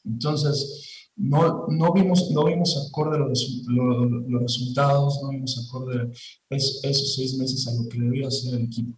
Entonces, 0.06 1.10
no, 1.18 1.68
no, 1.68 1.92
vimos, 1.92 2.32
no 2.32 2.46
vimos 2.46 2.88
acorde 2.90 3.20
los, 3.20 3.62
los, 3.68 4.10
los 4.26 4.42
resultados, 4.42 5.20
no 5.22 5.30
vimos 5.30 5.68
acorde 5.68 6.10
es, 6.50 6.80
esos 6.82 7.14
seis 7.14 7.38
meses 7.38 7.68
a 7.68 7.74
lo 7.74 7.90
que 7.90 8.00
debía 8.00 8.30
hacer 8.30 8.54
el 8.54 8.68
equipo. 8.68 8.98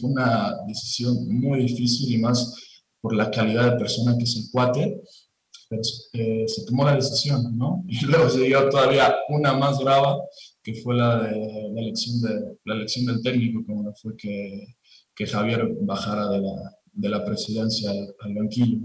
Fue 0.00 0.10
una 0.10 0.56
decisión 0.66 1.16
muy 1.28 1.60
difícil 1.60 2.14
y 2.14 2.18
más 2.18 2.54
por 3.00 3.14
la 3.14 3.30
calidad 3.30 3.72
de 3.72 3.78
persona 3.78 4.16
que 4.16 4.24
es 4.24 4.36
el 4.36 4.50
cuate, 4.50 5.00
pero 5.68 5.82
eh, 6.12 6.44
se 6.46 6.64
tomó 6.64 6.84
la 6.84 6.96
decisión, 6.96 7.56
¿no? 7.56 7.84
Y 7.88 8.04
luego 8.06 8.28
se 8.28 8.40
dio 8.42 8.68
todavía 8.68 9.14
una 9.28 9.52
más 9.52 9.78
brava, 9.78 10.18
que 10.62 10.74
fue 10.74 10.96
la, 10.96 11.22
de, 11.22 11.70
la, 11.72 11.80
elección, 11.80 12.20
de, 12.20 12.56
la 12.64 12.74
elección 12.74 13.06
del 13.06 13.22
técnico, 13.22 13.64
como 13.66 13.94
fue 13.94 14.16
que, 14.16 14.74
que 15.14 15.26
Javier 15.26 15.68
bajara 15.82 16.28
de 16.30 16.40
la, 16.40 16.76
de 16.92 17.08
la 17.08 17.24
presidencia 17.24 17.90
al, 17.90 18.34
banquillo. 18.34 18.78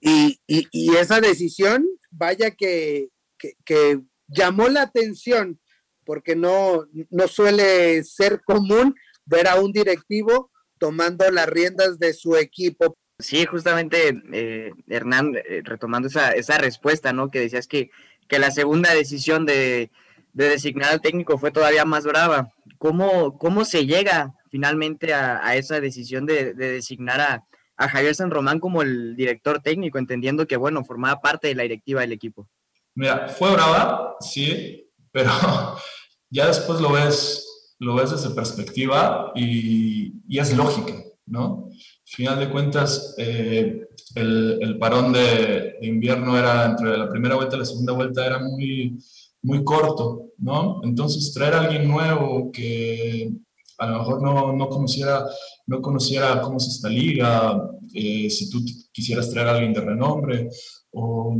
Y, 0.00 0.38
y, 0.46 0.66
y, 0.70 0.94
esa 0.96 1.20
decisión, 1.20 1.86
vaya 2.10 2.50
que, 2.50 3.08
que, 3.38 3.54
que, 3.64 4.00
llamó 4.28 4.68
la 4.68 4.82
atención, 4.82 5.60
porque 6.04 6.36
no, 6.36 6.86
no 7.10 7.28
suele 7.28 8.04
ser 8.04 8.42
común 8.42 8.94
ver 9.26 9.48
a 9.48 9.60
un 9.60 9.72
directivo 9.72 10.50
tomando 10.78 11.30
las 11.30 11.46
riendas 11.46 11.98
de 11.98 12.12
su 12.12 12.36
equipo. 12.36 12.96
Sí, 13.18 13.46
justamente, 13.46 14.20
eh, 14.32 14.72
Hernán, 14.88 15.34
eh, 15.36 15.62
retomando 15.64 16.08
esa, 16.08 16.32
esa 16.32 16.58
respuesta, 16.58 17.12
¿no? 17.12 17.30
Que 17.30 17.40
decías 17.40 17.66
que, 17.66 17.90
que 18.28 18.38
la 18.38 18.50
segunda 18.50 18.92
decisión 18.92 19.46
de, 19.46 19.90
de 20.34 20.48
designar 20.50 20.92
al 20.92 21.00
técnico 21.00 21.38
fue 21.38 21.50
todavía 21.50 21.84
más 21.84 22.04
brava. 22.04 22.52
¿Cómo, 22.78 23.38
cómo 23.38 23.64
se 23.64 23.86
llega 23.86 24.34
finalmente 24.50 25.14
a, 25.14 25.56
esa 25.56 25.80
decisión 25.80 26.26
de, 26.26 26.52
designar 26.54 27.20
a, 27.20 27.44
Javier 27.88 28.14
San 28.14 28.30
Román 28.30 28.60
como 28.60 28.82
el 28.82 29.16
director 29.16 29.60
técnico, 29.60 29.98
entendiendo 29.98 30.46
que, 30.46 30.56
bueno, 30.56 30.84
formaba 30.84 31.20
parte 31.20 31.48
de 31.48 31.56
la 31.56 31.64
directiva 31.64 32.02
del 32.02 32.12
equipo? 32.12 32.48
Mira, 32.94 33.28
fue 33.28 33.50
brava, 33.52 34.14
sí, 34.20 34.88
pero 35.10 35.30
ya 36.30 36.46
después 36.46 36.80
lo 36.80 36.92
ves, 36.92 37.53
lo 37.78 37.94
ves 37.94 38.10
desde 38.10 38.34
perspectiva 38.34 39.32
y, 39.34 40.12
es 40.28 40.56
lógica, 40.56 40.94
¿no? 41.26 41.68
Al 41.70 41.78
final 42.04 42.40
de 42.40 42.50
cuentas, 42.50 43.14
eh, 43.18 43.86
el, 44.14 44.76
parón 44.78 45.12
de, 45.12 45.76
invierno 45.82 46.36
era 46.38 46.66
entre 46.66 46.96
la 46.96 47.08
primera 47.08 47.36
vuelta 47.36 47.56
y 47.56 47.60
la 47.60 47.64
segunda 47.64 47.92
vuelta 47.92 48.26
era 48.26 48.38
muy 48.38 48.98
muy 49.44 49.62
corto, 49.62 50.32
¿no? 50.38 50.80
Entonces 50.82 51.32
traer 51.32 51.54
a 51.54 51.60
alguien 51.60 51.86
nuevo 51.86 52.50
que 52.50 53.30
a 53.78 53.86
lo 53.86 53.98
mejor 53.98 54.22
no, 54.22 54.52
no 54.52 54.68
conociera, 54.68 55.26
no 55.66 55.82
conociera 55.82 56.40
cómo 56.40 56.56
es 56.56 56.66
esta 56.66 56.88
liga, 56.88 57.70
eh, 57.92 58.30
si 58.30 58.48
tú 58.50 58.64
quisieras 58.90 59.30
traer 59.30 59.48
a 59.48 59.52
alguien 59.52 59.74
de 59.74 59.80
renombre, 59.80 60.48
o, 60.92 61.36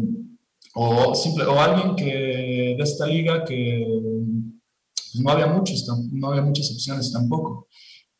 o, 0.74 1.14
simple, 1.14 1.44
o 1.44 1.58
alguien 1.58 1.96
que 1.96 2.74
de 2.76 2.82
esta 2.82 3.06
liga 3.06 3.44
que 3.44 3.86
no 5.20 5.30
había 5.30 5.46
muchos, 5.46 5.86
no 6.12 6.28
había 6.28 6.42
muchas 6.42 6.70
opciones 6.70 7.12
tampoco. 7.12 7.68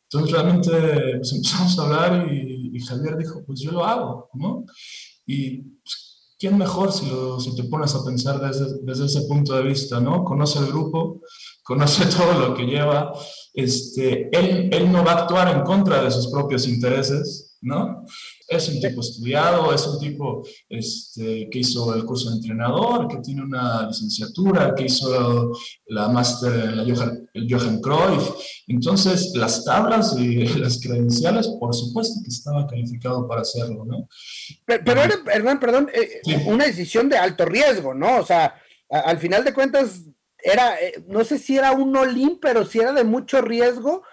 Entonces 0.09 0.31
realmente 0.31 1.17
pues, 1.17 1.33
empezamos 1.33 1.77
a 1.79 1.83
hablar 1.83 2.31
y, 2.31 2.79
Javier 2.79 3.17
dijo, 3.17 3.43
pues 3.45 3.61
yo 3.61 3.71
lo 3.71 3.85
hago, 3.85 4.29
¿no? 4.33 4.65
Y 5.25 5.61
pues, 5.61 6.35
¿quién 6.37 6.57
mejor 6.57 6.91
si, 6.91 7.05
si 7.39 7.55
te 7.55 7.63
pones 7.63 7.95
a 7.95 8.03
pensar 8.03 8.39
desde, 8.39 8.81
desde, 8.83 9.05
ese 9.05 9.21
punto 9.21 9.55
de 9.55 9.63
vista, 9.63 9.99
¿no? 9.99 10.23
Conoce 10.23 10.59
el 10.59 10.67
grupo, 10.67 11.21
conoce 11.63 12.05
todo 12.17 12.33
lo 12.33 12.53
que 12.53 12.65
lleva, 12.65 13.13
este, 13.53 14.29
él, 14.37 14.69
él 14.71 14.91
no 14.91 15.03
va 15.03 15.13
a 15.13 15.21
actuar 15.23 15.55
en 15.55 15.63
contra 15.63 16.03
de 16.03 16.11
sus 16.11 16.27
propios 16.27 16.67
intereses, 16.67 17.44
¿no? 17.61 18.05
es 18.47 18.69
un 18.69 18.79
tipo 18.79 19.01
estudiado, 19.01 19.73
es 19.73 19.85
un 19.87 19.99
tipo 19.99 20.43
este, 20.69 21.49
que 21.49 21.59
hizo 21.59 21.93
el 21.95 22.05
curso 22.05 22.29
de 22.29 22.35
entrenador, 22.37 23.07
que 23.07 23.17
tiene 23.17 23.41
una 23.43 23.87
licenciatura, 23.87 24.73
que 24.75 24.85
hizo 24.85 25.51
la 25.87 26.07
máster 26.09 26.53
en 26.53 26.77
la 26.77 26.83
Johan, 26.83 27.29
el 27.33 27.81
Cruyff. 27.81 28.29
Entonces, 28.67 29.31
las 29.35 29.63
tablas 29.65 30.15
y 30.17 30.45
las 30.59 30.79
credenciales, 30.79 31.47
por 31.59 31.73
supuesto 31.73 32.21
que 32.23 32.29
estaba 32.29 32.67
calificado 32.67 33.27
para 33.27 33.41
hacerlo, 33.41 33.85
¿no? 33.85 34.07
Pero, 34.65 34.83
pero 34.85 35.01
era, 35.01 35.15
perdón, 35.23 35.59
perdón, 35.59 35.89
eh, 35.93 36.21
sí. 36.23 36.35
una 36.45 36.65
decisión 36.65 37.09
de 37.09 37.17
alto 37.17 37.45
riesgo, 37.45 37.93
¿no? 37.93 38.19
O 38.19 38.25
sea, 38.25 38.55
a, 38.89 38.99
al 38.99 39.17
final 39.17 39.43
de 39.43 39.53
cuentas, 39.53 40.01
era, 40.37 40.79
eh, 40.79 41.03
no 41.07 41.23
sé 41.23 41.39
si 41.39 41.57
era 41.57 41.71
un 41.71 41.95
olín, 41.95 42.37
pero 42.39 42.65
sí 42.65 42.79
era 42.79 42.93
de 42.93 43.03
mucho 43.03 43.41
riesgo 43.41 44.03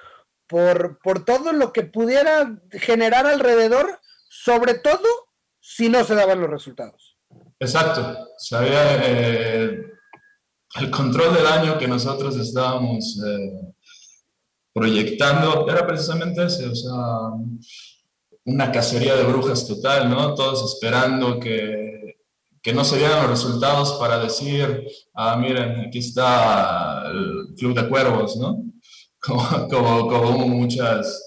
por, 0.46 0.98
por 1.02 1.24
todo 1.24 1.52
lo 1.52 1.72
que 1.72 1.82
pudiera 1.82 2.60
generar 2.72 3.26
alrededor 3.26 4.00
sobre 4.28 4.74
todo 4.74 5.06
si 5.60 5.88
no 5.88 6.04
se 6.04 6.14
daban 6.14 6.40
los 6.40 6.50
resultados. 6.50 7.16
Exacto, 7.58 8.28
sabía 8.38 8.96
eh, 9.06 9.80
el 10.80 10.90
control 10.90 11.34
de 11.34 11.42
daño 11.42 11.78
que 11.78 11.86
nosotros 11.86 12.36
estábamos 12.36 13.20
eh, 13.24 13.74
proyectando 14.72 15.68
era 15.68 15.86
precisamente 15.86 16.44
ese, 16.44 16.66
o 16.66 16.74
sea, 16.74 16.96
una 18.44 18.72
cacería 18.72 19.14
de 19.14 19.24
brujas 19.24 19.66
total, 19.66 20.10
¿no? 20.10 20.34
Todos 20.34 20.74
esperando 20.74 21.38
que, 21.38 22.16
que 22.60 22.72
no 22.72 22.84
se 22.84 22.98
dieran 22.98 23.22
los 23.22 23.30
resultados 23.30 23.92
para 24.00 24.18
decir, 24.18 24.84
ah, 25.14 25.36
miren, 25.36 25.86
aquí 25.86 25.98
está 25.98 27.04
el 27.06 27.54
Club 27.56 27.74
de 27.74 27.88
Cuervos, 27.88 28.36
¿no? 28.36 28.64
Como, 29.22 29.68
como, 29.70 30.08
como 30.08 30.48
muchas, 30.48 31.22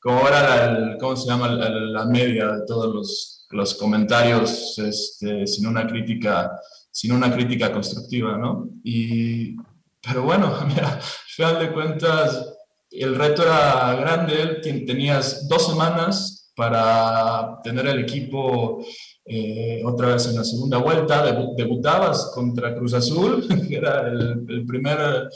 como 0.00 0.26
era 0.28 0.66
el, 0.66 0.98
¿cómo 0.98 1.16
se 1.16 1.28
llama? 1.28 1.48
La, 1.48 2.04
media 2.04 2.52
de 2.52 2.66
todos 2.66 2.94
los, 2.94 3.46
los 3.50 3.74
comentarios 3.74 4.78
este, 4.78 5.46
sin 5.46 5.66
una 5.66 5.86
crítica 5.86 6.52
sin 6.98 7.12
una 7.12 7.32
crítica 7.32 7.72
constructiva, 7.72 8.36
¿no? 8.36 8.70
Y, 8.82 9.54
pero 10.02 10.24
bueno, 10.24 10.52
mira, 10.66 10.94
al 10.94 11.02
final 11.28 11.58
de 11.60 11.72
cuentas, 11.72 12.54
el 12.90 13.14
reto 13.14 13.42
era 13.42 13.94
grande, 13.94 14.60
tenías 14.84 15.46
dos 15.46 15.68
semanas 15.68 16.50
para 16.56 17.60
tener 17.62 17.86
el 17.86 18.00
equipo 18.00 18.84
eh, 19.24 19.80
otra 19.84 20.08
vez 20.08 20.26
en 20.26 20.36
la 20.36 20.42
segunda 20.42 20.78
vuelta, 20.78 21.22
debutabas 21.56 22.32
contra 22.34 22.74
Cruz 22.74 22.94
Azul, 22.94 23.46
que 23.68 23.76
era 23.76 24.08
el, 24.08 24.64
primer, 24.66 25.28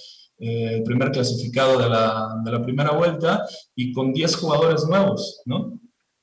eh, 0.45 0.83
primer 0.85 1.13
clasificado 1.13 1.79
de 1.79 1.89
la, 1.89 2.35
de 2.45 2.51
la, 2.51 2.61
primera 2.65 2.91
vuelta, 2.91 3.47
y 3.77 3.93
con 3.93 4.13
10 4.13 4.35
jugadores 4.35 4.85
nuevos, 4.87 5.41
¿no? 5.45 5.79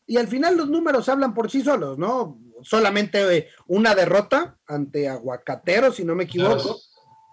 Y 0.05 0.17
al 0.17 0.27
final 0.27 0.57
los 0.57 0.69
números 0.69 1.07
hablan 1.07 1.33
por 1.33 1.49
sí 1.49 1.61
solos, 1.61 1.97
¿no? 1.97 2.37
Solamente 2.61 3.37
eh, 3.37 3.47
una 3.67 3.95
derrota 3.95 4.57
ante 4.67 5.07
Aguacatero, 5.07 5.93
si 5.93 6.03
no 6.03 6.15
me 6.15 6.25
equivoco, 6.25 6.77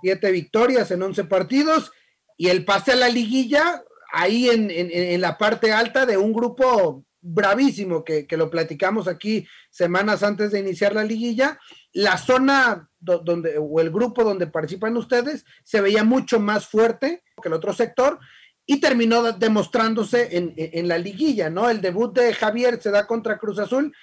siete 0.01 0.31
victorias 0.31 0.89
en 0.93 1.03
11 1.03 1.25
partidos, 1.25 1.91
y 2.37 2.51
el 2.51 2.65
pase 2.65 2.93
a 2.93 2.97
la 2.97 3.09
liguilla 3.09 3.83
ahí 4.13 4.49
en, 4.49 4.71
en, 4.71 5.21
la 5.21 5.39
parte 5.39 5.73
alta 5.73 6.07
de 6.07 6.17
un 6.17 6.33
grupo 6.33 7.05
bravísimo 7.27 8.05
que, 8.05 8.27
que, 8.27 8.37
lo 8.37 8.51
platicamos 8.51 9.09
aquí 9.09 9.47
semanas 9.71 10.23
antes 10.23 10.53
de 10.53 10.61
iniciar 10.61 10.95
la 10.95 11.05
liguilla. 11.05 11.59
La 11.93 12.19
zona 12.19 12.89
donde, 13.01 13.59
o 13.59 13.81
el 13.81 13.91
grupo 13.91 14.25
donde 14.25 14.47
participan 14.47 14.97
ustedes 14.97 15.45
se 15.65 15.81
veía 15.81 16.05
mucho 16.05 16.41
más 16.41 16.67
fuerte 16.67 17.23
que 17.43 17.49
el 17.49 17.55
otro 17.55 17.73
sector 17.73 18.19
y 18.65 18.81
terminó 18.81 19.23
demostrándose 19.33 20.37
en, 20.37 20.55
en, 20.57 20.89
la 20.89 20.99
liguilla, 20.99 21.49
¿no? 21.51 21.71
El 21.71 21.81
debut 21.81 22.13
de 22.15 22.35
Javier 22.35 22.83
se 22.83 22.91
da 22.91 23.07
contra 23.07 23.39
Cruz 23.39 23.59
Azul 23.61 23.95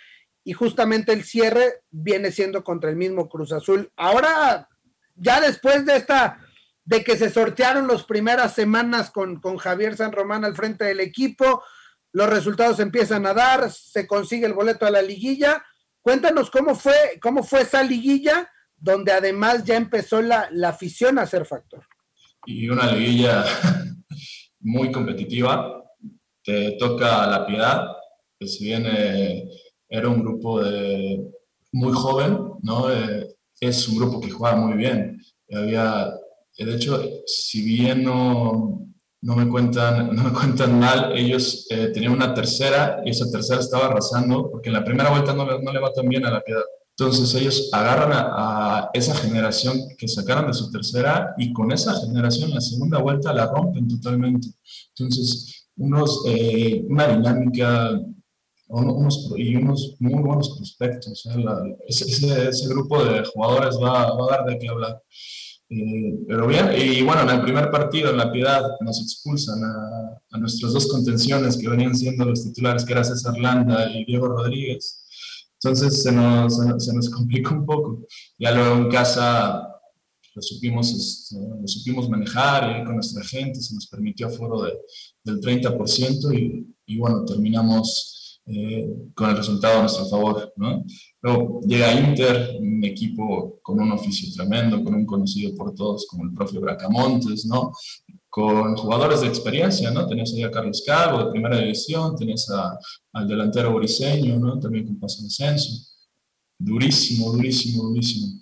y 0.43 0.53
justamente 0.53 1.11
el 1.11 1.23
cierre 1.23 1.81
viene 1.91 2.31
siendo 2.31 2.63
contra 2.63 2.89
el 2.89 2.95
mismo 2.95 3.27
Cruz 3.27 3.51
Azul. 3.51 3.91
Ahora, 3.97 4.69
ya 5.15 5.41
después 5.41 5.85
de 5.85 5.97
esta 5.97 6.39
de 6.85 7.03
que 7.03 7.17
se 7.17 7.29
sortearon 7.29 7.87
las 7.87 8.03
primeras 8.03 8.53
semanas 8.53 9.11
con, 9.11 9.39
con 9.39 9.57
Javier 9.57 9.95
San 9.95 10.11
Román 10.11 10.43
al 10.43 10.55
frente 10.55 10.85
del 10.85 10.99
equipo, 10.99 11.63
los 12.13 12.29
resultados 12.29 12.79
empiezan 12.79 13.25
a 13.25 13.33
dar, 13.33 13.71
se 13.71 14.07
consigue 14.07 14.45
el 14.45 14.53
boleto 14.53 14.85
a 14.85 14.91
la 14.91 15.01
liguilla. 15.01 15.63
Cuéntanos 16.01 16.49
cómo 16.49 16.75
fue, 16.75 17.19
cómo 17.21 17.43
fue 17.43 17.61
esa 17.61 17.83
liguilla, 17.83 18.49
donde 18.77 19.11
además 19.11 19.63
ya 19.63 19.75
empezó 19.75 20.21
la, 20.21 20.47
la 20.51 20.69
afición 20.69 21.19
a 21.19 21.25
ser 21.25 21.45
factor. 21.45 21.85
Y 22.45 22.69
una 22.69 22.91
liguilla 22.91 23.43
muy 24.59 24.91
competitiva. 24.91 25.83
Te 26.43 26.73
toca 26.73 27.25
la 27.27 27.45
piedad, 27.45 27.87
que 28.39 28.47
si 28.47 28.65
bien 28.65 28.85
eh, 28.85 29.49
era 29.87 30.07
un 30.07 30.21
grupo 30.21 30.61
de, 30.61 31.19
muy 31.71 31.93
joven, 31.93 32.37
¿no? 32.61 32.91
Eh, 32.91 33.27
es 33.59 33.87
un 33.87 33.97
grupo 33.97 34.21
que 34.21 34.29
juega 34.29 34.55
muy 34.55 34.77
bien. 34.77 35.21
Había 35.51 36.13
de 36.57 36.75
hecho, 36.75 37.03
si 37.25 37.63
bien 37.63 38.03
no, 38.03 38.82
no, 39.23 39.35
me, 39.35 39.49
cuentan, 39.49 40.15
no 40.15 40.23
me 40.23 40.31
cuentan 40.31 40.79
mal, 40.79 41.17
ellos 41.17 41.65
eh, 41.69 41.87
tenían 41.93 42.11
una 42.11 42.33
tercera 42.33 43.01
y 43.05 43.09
esa 43.11 43.31
tercera 43.31 43.61
estaba 43.61 43.85
arrasando 43.85 44.51
porque 44.51 44.69
en 44.69 44.73
la 44.73 44.83
primera 44.83 45.09
vuelta 45.09 45.33
no, 45.33 45.45
no 45.45 45.73
le 45.73 45.79
va 45.79 45.93
tan 45.93 46.07
bien 46.07 46.25
a 46.25 46.31
la 46.31 46.41
piedad. 46.41 46.63
Entonces 46.95 47.33
ellos 47.41 47.69
agarran 47.71 48.11
a, 48.13 48.89
esa 48.93 49.15
generación 49.15 49.79
que 49.97 50.07
sacaron 50.07 50.47
de 50.47 50.53
su 50.53 50.69
tercera 50.69 51.33
y 51.37 51.51
con 51.51 51.71
esa 51.71 51.99
generación 52.01 52.51
la 52.51 52.61
segunda 52.61 52.99
vuelta 52.99 53.33
la 53.33 53.47
rompen 53.47 53.87
totalmente. 53.87 54.49
Entonces, 54.89 55.69
unos, 55.77 56.23
eh, 56.27 56.85
una 56.87 57.07
dinámica 57.07 57.99
unos, 58.67 59.33
y 59.37 59.55
unos 59.55 59.95
muy 59.99 60.21
buenos 60.21 60.55
prospectos. 60.57 61.27
ese, 61.87 62.49
ese, 62.49 62.67
grupo 62.67 63.03
de 63.03 63.23
jugadores 63.25 63.75
va, 63.81 64.13
va 64.13 64.25
a 64.25 64.37
dar 64.37 64.45
de 64.45 64.59
qué 64.59 64.67
hablar. 64.67 65.01
Eh, 65.75 66.19
pero 66.27 66.45
bien, 66.47 66.69
y 66.77 67.01
bueno, 67.01 67.23
en 67.23 67.29
el 67.29 67.41
primer 67.41 67.71
partido, 67.71 68.11
en 68.11 68.17
La 68.17 68.31
Piedad, 68.31 68.61
nos 68.81 69.01
expulsan 69.01 69.63
a, 69.63 70.21
a, 70.31 70.37
nuestros 70.37 70.73
dos 70.73 70.87
contenciones 70.87 71.57
que 71.57 71.67
venían 71.67 71.95
siendo 71.95 72.25
los 72.25 72.43
titulares, 72.43 72.85
que 72.85 72.93
era 72.93 73.03
César 73.03 73.35
Landa 73.37 73.89
y 73.91 74.05
Diego 74.05 74.27
Rodríguez. 74.27 75.03
Entonces 75.63 76.03
se 76.03 76.11
nos, 76.11 76.57
se 76.57 76.93
nos, 76.93 77.09
complicó 77.09 77.55
un 77.55 77.65
poco. 77.65 78.05
Ya 78.37 78.51
luego 78.51 78.75
en 78.75 78.89
casa 78.89 79.67
lo 80.35 80.41
supimos, 80.41 80.91
este, 80.91 81.37
lo 81.37 81.67
supimos 81.67 82.09
manejar 82.09 82.81
y 82.81 82.83
con 82.83 82.95
nuestra 82.95 83.23
gente 83.23 83.61
se 83.61 83.73
nos 83.73 83.87
permitió 83.87 84.27
aforo 84.27 84.63
de, 84.63 84.73
del 85.23 85.39
30% 85.39 86.37
y, 86.37 86.75
y 86.85 86.97
bueno, 86.97 87.23
terminamos 87.23 88.12
eh, 88.45 88.89
con 89.13 89.29
el 89.29 89.37
resultado 89.37 89.77
a 89.77 89.81
nuestro 89.81 90.05
favor. 90.05 90.53
¿no? 90.57 90.83
Luego 91.21 91.61
llega 91.61 91.93
Inter, 91.93 92.57
un 92.59 92.83
equipo 92.83 93.59
con 93.61 93.79
un 93.79 93.91
oficio 93.91 94.33
tremendo, 94.35 94.83
con 94.83 94.93
un 94.95 95.05
conocido 95.05 95.55
por 95.55 95.73
todos 95.73 96.05
como 96.07 96.25
el 96.25 96.33
propio 96.33 96.61
Bracamontes, 96.61 97.45
¿no? 97.45 97.71
con 98.33 98.75
jugadores 98.75 99.21
de 99.21 99.27
experiencia, 99.27 99.91
¿no? 99.91 100.07
Tenías 100.07 100.33
ahí 100.33 100.41
a 100.41 100.49
Carlos 100.49 100.81
Calvo 100.83 101.23
de 101.23 101.31
primera 101.31 101.55
división, 101.59 102.15
tenías 102.15 102.49
al 103.13 103.27
delantero 103.27 103.75
briseño, 103.75 104.39
¿no? 104.39 104.59
También 104.59 104.87
con 104.87 104.99
paso 104.99 105.21
de 105.21 105.27
ascenso. 105.27 105.87
Durísimo, 106.57 107.31
durísimo, 107.31 107.83
durísimo. 107.83 108.41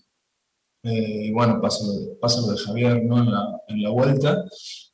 Eh, 0.84 1.30
bueno, 1.34 1.60
pasa 1.60 1.84
lo, 1.86 2.44
de, 2.48 2.54
de 2.54 2.58
Javier, 2.60 3.04
¿no? 3.04 3.20
En 3.20 3.32
la, 3.32 3.62
en 3.68 3.84
la 3.84 3.90
vuelta. 3.90 4.46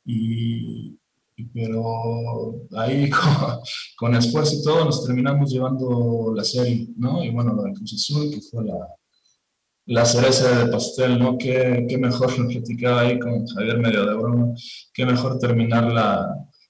Y, 0.04 0.98
pero 1.44 2.54
ahí 2.76 3.10
con, 3.96 4.14
esfuerzo 4.14 4.56
y 4.56 4.62
todo 4.62 4.84
nos 4.84 5.04
terminamos 5.04 5.50
llevando 5.50 6.32
la 6.34 6.44
serie, 6.44 6.88
¿no? 6.96 7.22
Y 7.24 7.30
bueno, 7.30 7.54
del 7.62 7.72
Cruz 7.74 7.94
Azul, 7.94 8.30
que 8.30 8.40
fue 8.40 8.64
la, 8.64 8.76
la 9.86 10.04
cereza 10.04 10.64
de 10.64 10.70
pastel, 10.70 11.18
¿no? 11.18 11.38
Qué, 11.38 11.86
qué 11.88 11.98
mejor 11.98 12.38
lo 12.38 12.48
platicaba 12.48 13.02
ahí 13.02 13.18
con 13.18 13.46
Javier 13.46 13.78
medio 13.78 14.06
de 14.06 14.14
broma, 14.14 14.52
qué 14.92 15.06
mejor 15.06 15.38
terminar 15.38 15.92
la, 15.92 16.28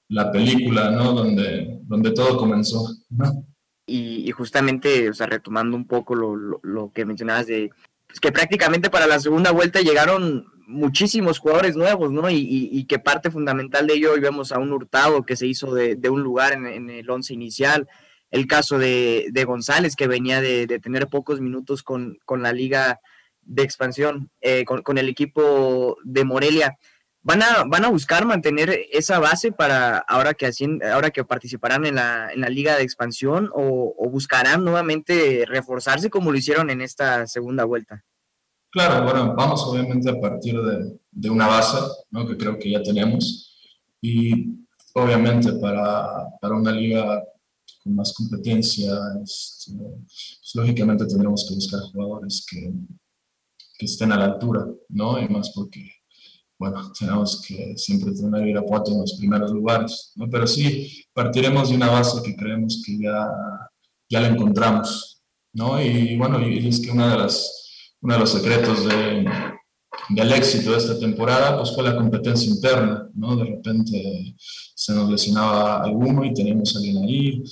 la 0.08 0.30
película, 0.32 0.90
¿no? 0.90 1.12
Donde, 1.12 1.80
donde 1.82 2.10
todo 2.12 2.36
comenzó, 2.36 2.88
¿no? 3.10 3.44
Y, 3.86 4.30
justamente, 4.32 5.08
o 5.08 5.14
sea, 5.14 5.26
retomando 5.26 5.74
un 5.74 5.86
poco 5.86 6.14
lo, 6.14 6.36
lo, 6.36 6.60
lo 6.62 6.92
que 6.92 7.06
mencionabas 7.06 7.46
de 7.46 7.70
pues 8.08 8.20
que 8.20 8.32
prácticamente 8.32 8.90
para 8.90 9.06
la 9.06 9.20
segunda 9.20 9.50
vuelta 9.50 9.80
llegaron 9.80 10.46
muchísimos 10.68 11.38
jugadores 11.38 11.76
nuevos, 11.76 12.12
¿no? 12.12 12.28
Y, 12.30 12.84
que 12.84 12.98
parte 12.98 13.30
fundamental 13.30 13.86
de 13.86 13.94
ello, 13.94 14.12
hoy 14.12 14.20
vemos 14.20 14.52
a 14.52 14.58
un 14.58 14.72
Hurtado 14.72 15.24
que 15.24 15.34
se 15.34 15.46
hizo 15.46 15.74
de, 15.74 15.98
un 16.10 16.22
lugar 16.22 16.52
en, 16.52 16.90
el 16.90 17.10
once 17.10 17.32
inicial, 17.34 17.88
el 18.30 18.46
caso 18.46 18.78
de, 18.78 19.44
González 19.46 19.96
que 19.96 20.06
venía 20.06 20.40
de, 20.40 20.66
tener 20.78 21.08
pocos 21.08 21.40
minutos 21.40 21.82
con, 21.82 22.18
la 22.38 22.52
liga 22.52 23.00
de 23.42 23.62
expansión, 23.62 24.30
eh, 24.42 24.64
con, 24.64 24.98
el 24.98 25.08
equipo 25.08 25.96
de 26.04 26.24
Morelia. 26.24 26.76
¿Van 27.22 27.42
a, 27.42 27.64
van 27.66 27.84
a 27.84 27.88
buscar 27.88 28.24
mantener 28.26 28.78
esa 28.92 29.18
base 29.18 29.52
para 29.52 29.98
ahora 29.98 30.34
que, 30.34 30.50
ahora 30.92 31.10
que 31.10 31.24
participarán 31.24 31.84
en 31.84 31.96
la, 31.96 32.30
en 32.32 32.40
la 32.42 32.48
liga 32.48 32.76
de 32.76 32.84
expansión 32.84 33.50
o, 33.52 33.94
o 33.98 34.08
buscarán 34.08 34.64
nuevamente 34.64 35.44
reforzarse 35.46 36.10
como 36.10 36.30
lo 36.30 36.38
hicieron 36.38 36.70
en 36.70 36.80
esta 36.80 37.26
segunda 37.26 37.64
vuelta? 37.64 38.04
Claro, 38.70 39.04
bueno, 39.04 39.34
vamos 39.34 39.62
obviamente 39.64 40.10
a 40.10 40.20
partir 40.20 40.60
de, 40.60 41.30
una 41.30 41.46
base, 41.46 41.78
¿no? 42.10 42.26
que 42.26 42.36
creo 42.36 42.58
que 42.58 42.70
ya 42.70 42.82
tenemos, 42.82 43.56
y 44.00 44.58
obviamente 44.94 45.52
para, 45.54 46.26
para 46.40 46.54
una 46.54 46.72
liga 46.72 47.22
con 47.82 47.94
más 47.94 48.12
competencia, 48.12 48.92
este, 49.22 49.72
pues, 49.72 50.50
lógicamente 50.54 51.06
tendremos 51.06 51.46
que 51.48 51.54
buscar 51.54 51.80
jugadores 51.92 52.46
que, 52.48 52.72
estén 53.80 54.10
a 54.10 54.16
la 54.16 54.24
altura, 54.24 54.66
¿no? 54.88 55.20
Y 55.20 55.28
más 55.28 55.52
porque, 55.54 55.88
bueno, 56.58 56.90
tenemos 56.98 57.40
que 57.46 57.76
siempre 57.76 58.12
tener 58.12 58.48
Irapuato 58.48 58.90
en 58.90 59.02
los 59.02 59.12
primeros 59.12 59.52
lugares, 59.52 60.12
¿no? 60.16 60.28
Pero 60.28 60.48
sí, 60.48 61.04
partiremos 61.12 61.70
de 61.70 61.76
una 61.76 61.88
base 61.88 62.20
que 62.24 62.34
creemos 62.34 62.82
que 62.84 62.98
ya, 62.98 63.30
ya 64.08 64.20
la 64.20 64.28
encontramos, 64.28 65.22
¿no? 65.52 65.80
Y 65.80 66.16
bueno, 66.16 66.44
y 66.44 66.66
es 66.66 66.80
que 66.80 66.90
una 66.90 67.12
de 67.12 67.18
las 67.18 67.67
uno 68.00 68.14
de 68.14 68.20
los 68.20 68.30
secretos 68.30 68.84
de, 68.84 69.26
del 70.10 70.32
éxito 70.32 70.72
de 70.72 70.78
esta 70.78 70.98
temporada 70.98 71.56
pues 71.58 71.74
fue 71.74 71.84
la 71.84 71.96
competencia 71.96 72.50
interna, 72.50 73.08
¿no? 73.14 73.36
De 73.36 73.44
repente 73.44 74.34
se 74.74 74.92
nos 74.94 75.10
lesionaba 75.10 75.82
alguno 75.82 76.24
y 76.24 76.34
teníamos 76.34 76.74
a 76.74 76.78
alguien 76.78 76.98
ahí, 76.98 77.42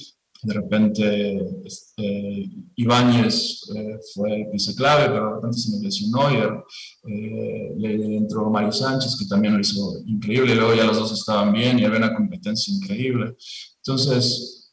de 0.43 0.55
repente 0.55 1.45
este, 1.65 2.49
Ibáñez 2.77 3.63
eh, 3.75 3.99
fue 4.15 4.43
el 4.43 4.51
pieza 4.51 4.75
clave, 4.77 5.09
pero 5.09 5.29
de 5.29 5.35
repente 5.37 5.59
se 5.59 5.71
me 5.73 5.83
lesionó 5.83 6.31
y 6.31 7.11
eh, 7.11 7.73
le 7.77 8.17
entró 8.17 8.49
Mario 8.51 8.73
Sánchez, 8.73 9.17
que 9.19 9.27
también 9.27 9.55
lo 9.55 9.61
hizo 9.61 10.03
increíble, 10.07 10.55
luego 10.55 10.75
ya 10.75 10.85
los 10.85 10.99
dos 10.99 11.13
estaban 11.13 11.53
bien 11.53 11.79
y 11.79 11.85
había 11.85 11.99
una 11.99 12.15
competencia 12.15 12.73
increíble. 12.73 13.35
Entonces, 13.79 14.73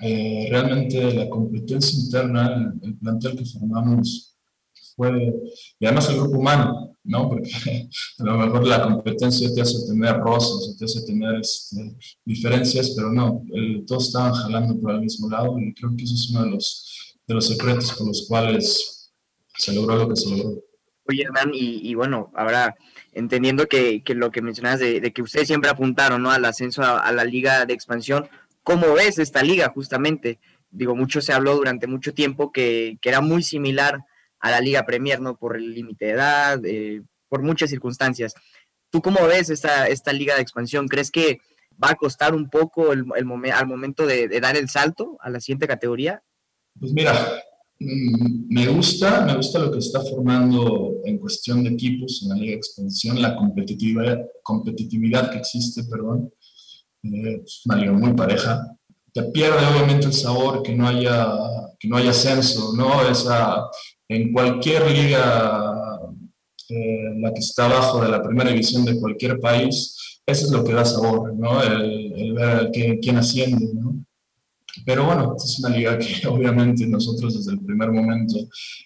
eh, 0.00 0.48
realmente 0.50 1.14
la 1.14 1.28
competencia 1.28 1.98
interna, 1.98 2.74
el 2.82 2.96
plantel 2.98 3.36
que 3.36 3.44
formamos 3.44 4.33
fue, 4.96 5.34
y 5.78 5.86
además 5.86 6.08
el 6.08 6.16
grupo 6.16 6.38
humano, 6.38 6.96
¿no? 7.04 7.28
Porque 7.28 7.50
a 8.18 8.24
lo 8.24 8.38
mejor 8.38 8.66
la 8.66 8.82
competencia 8.82 9.52
te 9.54 9.60
hace 9.60 9.86
tener 9.86 10.16
rosas, 10.18 10.76
te 10.78 10.84
hace 10.84 11.02
tener 11.02 11.36
este, 11.36 11.96
diferencias, 12.24 12.90
pero 12.96 13.12
no, 13.12 13.42
todos 13.86 14.06
estaban 14.06 14.32
jalando 14.32 14.80
por 14.80 14.92
el 14.92 15.00
mismo 15.00 15.28
lado 15.28 15.58
y 15.58 15.74
creo 15.74 15.94
que 15.96 16.04
eso 16.04 16.14
es 16.14 16.30
uno 16.30 16.44
de 16.44 16.50
los, 16.50 17.16
de 17.26 17.34
los 17.34 17.46
secretos 17.46 17.92
por 17.92 18.06
los 18.08 18.26
cuales 18.28 19.12
se 19.56 19.72
logró 19.74 19.96
lo 19.96 20.08
que 20.08 20.16
se 20.16 20.30
logró. 20.30 20.62
Oye, 21.06 21.22
Hernán, 21.22 21.50
y, 21.52 21.88
y 21.88 21.94
bueno, 21.94 22.32
ahora 22.34 22.74
entendiendo 23.12 23.66
que, 23.66 24.02
que 24.02 24.14
lo 24.14 24.30
que 24.30 24.42
mencionabas 24.42 24.80
de, 24.80 25.00
de, 25.00 25.12
que 25.12 25.22
ustedes 25.22 25.46
siempre 25.46 25.70
apuntaron 25.70 26.22
¿no? 26.22 26.30
al 26.30 26.44
ascenso 26.44 26.82
a, 26.82 27.12
la 27.12 27.24
liga 27.24 27.66
de 27.66 27.74
expansión, 27.74 28.28
¿cómo 28.62 28.94
ves 28.94 29.18
esta 29.18 29.42
liga 29.42 29.70
justamente? 29.74 30.38
Digo, 30.70 30.96
mucho 30.96 31.20
se 31.20 31.32
habló 31.32 31.56
durante 31.56 31.86
mucho 31.86 32.14
tiempo 32.14 32.52
que, 32.52 32.98
que 33.00 33.08
era 33.10 33.20
muy 33.20 33.42
similar 33.42 34.04
a 34.44 34.50
la 34.50 34.60
Liga 34.60 34.84
Premier, 34.84 35.22
¿no? 35.22 35.38
Por 35.38 35.56
el 35.56 35.74
límite 35.74 36.04
de 36.04 36.10
edad, 36.10 36.60
eh, 36.66 37.02
por 37.30 37.42
muchas 37.42 37.70
circunstancias. 37.70 38.34
¿Tú 38.90 39.00
cómo 39.00 39.26
ves 39.26 39.48
esta, 39.48 39.88
esta 39.88 40.12
liga 40.12 40.34
de 40.34 40.42
expansión? 40.42 40.86
¿Crees 40.86 41.10
que 41.10 41.38
va 41.82 41.92
a 41.92 41.94
costar 41.94 42.34
un 42.34 42.50
poco 42.50 42.92
el, 42.92 43.06
el 43.16 43.52
al 43.52 43.66
momento 43.66 44.06
de, 44.06 44.28
dar 44.40 44.54
el 44.58 44.68
salto 44.68 45.16
a 45.20 45.30
la 45.30 45.40
siguiente 45.40 45.66
categoría? 45.66 46.22
Pues 46.78 46.92
mira, 46.92 47.42
mm, 47.80 48.52
me 48.54 48.66
gusta, 48.66 49.24
me 49.24 49.34
gusta 49.34 49.60
lo 49.60 49.70
que 49.72 49.78
está 49.78 50.02
formando 50.02 50.96
en 51.06 51.16
cuestión 51.16 51.64
de 51.64 51.70
equipos 51.70 52.22
en 52.22 52.28
la 52.28 52.34
liga 52.34 52.50
de 52.50 52.58
expansión, 52.58 53.22
la 53.22 53.34
competitividad, 53.36 54.26
competitividad 54.42 55.30
que 55.30 55.38
existe, 55.38 55.84
perdón. 55.84 56.30
Eh, 57.02 57.40
es 57.42 57.62
una 57.64 57.76
liga 57.76 57.92
muy 57.92 58.12
pareja. 58.12 58.76
Te 59.10 59.22
pierde 59.22 59.66
obviamente 59.66 60.04
el 60.04 60.12
sabor 60.12 60.62
que 60.62 60.74
no 60.74 60.86
haya, 60.86 61.34
que 61.80 61.88
no 61.88 61.96
haya 61.96 62.10
ascenso, 62.10 62.74
¿no? 62.76 63.08
Esa, 63.08 63.70
en 64.08 64.32
cualquier 64.32 64.90
liga, 64.90 66.00
eh, 66.68 67.14
la 67.16 67.32
que 67.32 67.40
está 67.40 67.66
abajo 67.66 68.02
de 68.02 68.10
la 68.10 68.22
primera 68.22 68.50
división 68.50 68.84
de 68.84 68.98
cualquier 68.98 69.38
país, 69.40 70.20
eso 70.26 70.46
es 70.46 70.52
lo 70.52 70.64
que 70.64 70.72
da 70.72 70.84
sabor, 70.84 71.34
¿no? 71.34 71.62
El, 71.62 72.32
ver 72.34 72.70
quién 72.72 73.16
asciende, 73.16 73.66
¿no? 73.74 74.04
Pero 74.84 75.04
bueno, 75.04 75.36
es 75.36 75.58
una 75.60 75.76
liga 75.76 75.98
que 75.98 76.26
obviamente 76.28 76.86
nosotros 76.86 77.36
desde 77.36 77.52
el 77.52 77.60
primer 77.60 77.92
momento 77.92 78.36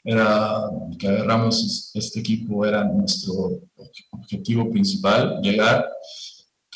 era, 0.04 0.68
que 0.98 1.08
agarramos 1.08 1.90
este 1.94 2.20
equipo 2.20 2.64
era 2.64 2.84
nuestro 2.84 3.60
objetivo 4.10 4.70
principal, 4.70 5.40
llegar 5.42 5.86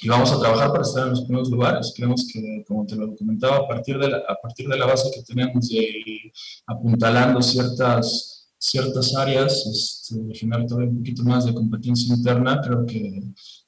y 0.02 0.08
vamos 0.08 0.32
a 0.32 0.40
trabajar 0.40 0.70
para 0.72 0.82
estar 0.82 1.04
en 1.04 1.10
los 1.10 1.22
primeros 1.22 1.48
lugares. 1.48 1.92
Creemos 1.94 2.26
que, 2.32 2.64
como 2.66 2.84
te 2.84 2.96
lo 2.96 3.14
comentaba, 3.14 3.58
a 3.58 3.68
partir 3.68 3.98
de 3.98 4.08
la, 4.08 4.16
a 4.28 4.34
partir 4.42 4.68
de 4.68 4.76
la 4.76 4.86
base 4.86 5.10
que 5.14 5.22
tenemos 5.22 5.68
de 5.68 6.32
apuntalando 6.66 7.40
ciertas, 7.40 8.31
ciertas 8.62 9.14
áreas, 9.16 9.66
este, 9.66 10.16
generar 10.34 10.66
todavía 10.66 10.90
un 10.90 10.98
poquito 10.98 11.24
más 11.24 11.44
de 11.44 11.52
competencia 11.52 12.14
interna, 12.14 12.60
creo 12.62 12.86
que, 12.86 13.20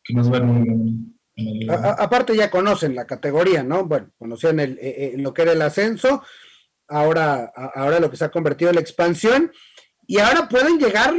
que 0.05 0.15
nos 0.15 0.33
va 0.33 0.41
muy 0.41 0.63
bien. 0.63 1.19
En 1.35 1.67
la 1.67 1.75
aparte 1.75 2.37
ya 2.37 2.49
conocen 2.49 2.95
la 2.95 3.05
categoría, 3.05 3.65
¿no? 3.65 3.85
Bueno, 3.87 4.13
conocían 4.17 4.61
el, 4.61 4.79
eh, 4.79 4.79
eh, 4.83 5.15
lo 5.19 5.35
que 5.35 5.43
era 5.43 5.53
el 5.53 5.63
ascenso, 5.63 6.23
ahora, 6.87 7.53
ahora 7.75 7.99
lo 7.99 8.09
que 8.09 8.17
se 8.17 8.25
ha 8.25 8.31
convertido 8.31 8.71
en 8.71 8.77
la 8.77 8.83
expansión, 8.83 9.51
y 10.07 10.19
ahora 10.19 10.49
pueden 10.49 10.79
llegar 10.79 11.13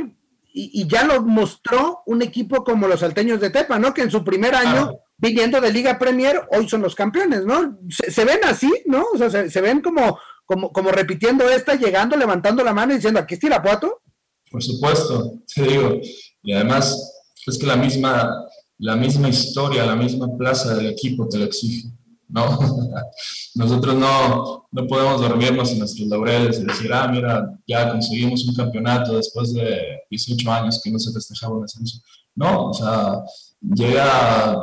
y, 0.57 0.88
ya 0.88 1.03
lo 1.03 1.21
mostró 1.21 2.01
un 2.05 2.21
equipo 2.21 2.63
como 2.63 2.88
los 2.88 3.01
salteños 3.01 3.41
de 3.41 3.49
Tepa, 3.49 3.77
¿no? 3.77 3.93
Que 3.93 4.03
en 4.03 4.11
su 4.11 4.23
primer 4.23 4.55
año 4.55 5.01
viniendo 5.17 5.59
de 5.59 5.69
Liga 5.69 5.99
Premier, 5.99 6.47
hoy 6.49 6.69
son 6.69 6.81
los 6.81 6.95
campeones, 6.95 7.45
¿no? 7.45 7.77
Se, 7.89 8.23
ven 8.23 8.39
así, 8.45 8.71
¿no? 8.85 9.03
O 9.13 9.17
sea, 9.17 9.49
se, 9.49 9.61
ven 9.61 9.81
como, 9.81 10.17
como, 10.45 10.71
como 10.71 10.91
repitiendo 10.91 11.49
esta, 11.49 11.75
llegando, 11.75 12.15
levantando 12.15 12.63
la 12.63 12.73
mano 12.73 12.93
y 12.93 12.97
diciendo, 12.97 13.19
aquí 13.19 13.34
está 13.36 13.47
Irapuato. 13.47 14.01
Por 14.49 14.63
supuesto, 14.63 15.34
te 15.53 15.63
digo. 15.63 15.99
Y 16.43 16.53
además, 16.53 17.13
es 17.47 17.58
que 17.58 17.65
la 17.65 17.75
misma, 17.75 18.47
la 18.77 18.95
misma 18.95 19.29
historia, 19.29 19.86
la 19.86 19.95
misma 19.95 20.27
plaza 20.38 20.75
del 20.75 20.88
equipo 20.88 21.27
te 21.27 21.39
lo 21.39 21.45
exige, 21.45 21.89
¿no? 22.27 22.60
Nosotros 23.55 23.95
no, 23.95 24.67
no 24.71 24.88
podemos 24.88 25.21
dormirnos 25.21 25.71
en 25.71 25.79
nuestros 25.79 26.08
laureles 26.08 26.60
y 26.60 26.65
decir, 26.65 26.93
ah, 26.93 27.08
mira, 27.08 27.58
ya 27.67 27.91
conseguimos 27.91 28.47
un 28.47 28.55
campeonato 28.55 29.17
después 29.17 29.53
de 29.53 30.01
18 30.10 30.51
años 30.51 30.81
que 30.84 30.91
no 30.91 30.99
se 30.99 31.12
festejaba 31.12 31.55
un 31.55 31.63
ascenso. 31.63 31.99
No, 32.36 32.69
o 32.69 32.73
sea, 32.73 33.23
llega 33.62 34.58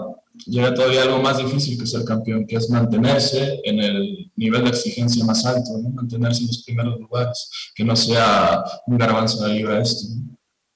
llega 0.46 0.74
todavía 0.74 1.02
algo 1.02 1.20
más 1.20 1.38
difícil 1.38 1.78
que 1.78 1.86
ser 1.86 2.04
campeón, 2.04 2.46
que 2.46 2.56
es 2.56 2.70
mantenerse 2.70 3.60
en 3.64 3.80
el 3.80 4.30
nivel 4.36 4.64
de 4.64 4.70
exigencia 4.70 5.24
más 5.24 5.44
alto, 5.44 5.70
mantenerse 5.94 6.42
en 6.42 6.48
los 6.48 6.62
primeros 6.64 7.00
lugares, 7.00 7.50
que 7.74 7.84
no 7.84 7.96
sea 7.96 8.62
un 8.86 8.98
garbanzo 8.98 9.44
de 9.44 9.54
libra 9.54 9.80
esto. 9.80 10.08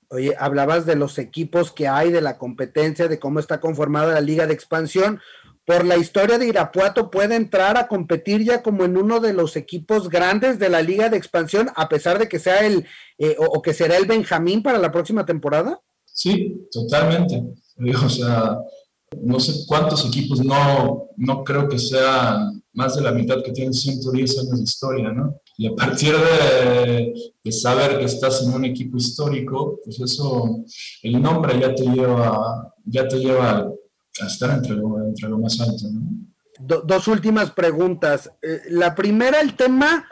Oye, 0.09 0.37
hablabas 0.38 0.87
de 0.87 0.95
los 0.95 1.19
equipos 1.19 1.73
que 1.73 1.88
hay, 1.88 2.12
de 2.12 2.21
la 2.21 2.38
competencia, 2.38 3.09
de 3.09 3.19
cómo 3.19 3.40
está 3.40 3.61
conformada 3.61 4.14
la 4.14 4.21
liga 4.21 4.47
de 4.47 4.55
expansión. 4.55 5.21
Por 5.64 5.85
la 5.85 5.97
historia 5.97 6.38
de 6.38 6.47
Irapuato, 6.47 7.11
¿puede 7.11 7.35
entrar 7.35 7.77
a 7.77 7.88
competir 7.88 8.45
ya 8.45 8.62
como 8.62 8.85
en 8.85 8.97
uno 8.97 9.19
de 9.19 9.33
los 9.33 9.57
equipos 9.57 10.09
grandes 10.09 10.61
de 10.61 10.69
la 10.69 10.81
liga 10.81 11.09
de 11.09 11.16
expansión, 11.16 11.71
a 11.75 11.88
pesar 11.88 12.21
de 12.21 12.29
que 12.29 12.38
sea 12.38 12.64
el, 12.64 12.87
eh, 13.19 13.35
o, 13.37 13.61
que 13.62 13.75
será 13.75 13.97
el 13.97 14.07
Benjamín 14.07 14.62
para 14.62 14.79
la 14.79 14.92
próxima 14.92 15.27
temporada? 15.27 15.81
Sí, 16.05 16.69
totalmente. 16.71 17.42
O 18.01 18.09
sea, 18.09 18.59
no 19.23 19.38
sé 19.38 19.64
cuántos 19.66 20.05
equipos, 20.07 20.45
no, 20.45 21.11
no 21.16 21.45
creo 21.45 21.69
que 21.69 21.79
sean 21.79 22.62
más 22.73 22.97
de 22.97 23.03
la 23.03 23.12
mitad 23.12 23.42
que 23.42 23.53
tienen 23.53 23.73
110 23.73 24.38
años 24.38 24.57
de 24.57 24.64
historia, 24.64 25.11
¿no? 25.11 25.40
Y 25.57 25.69
a 25.69 25.75
partir 25.75 26.14
de, 26.14 27.14
de, 27.42 27.53
saber 27.53 27.99
que 27.99 28.05
estás 28.05 28.42
en 28.42 28.53
un 28.53 28.64
equipo 28.64 28.99
histórico, 28.99 29.81
pues 29.83 30.01
eso, 30.01 30.64
el 31.03 31.23
nombre 31.23 31.59
ya 31.59 31.75
te 31.75 31.85
lleva, 31.85 32.75
ya 32.85 33.09
te 33.09 33.16
lleva 33.16 33.66
a 34.21 34.27
estar 34.27 34.51
entre 34.51 34.75
lo, 34.75 35.03
entre 35.03 35.29
lo 35.29 35.38
más 35.38 35.59
alto, 35.61 35.87
¿no? 35.90 36.03
dos 36.59 37.07
últimas 37.07 37.51
preguntas. 37.51 38.33
Eh, 38.40 38.62
la 38.71 38.95
primera, 38.95 39.40
el 39.40 39.57
tema 39.57 40.09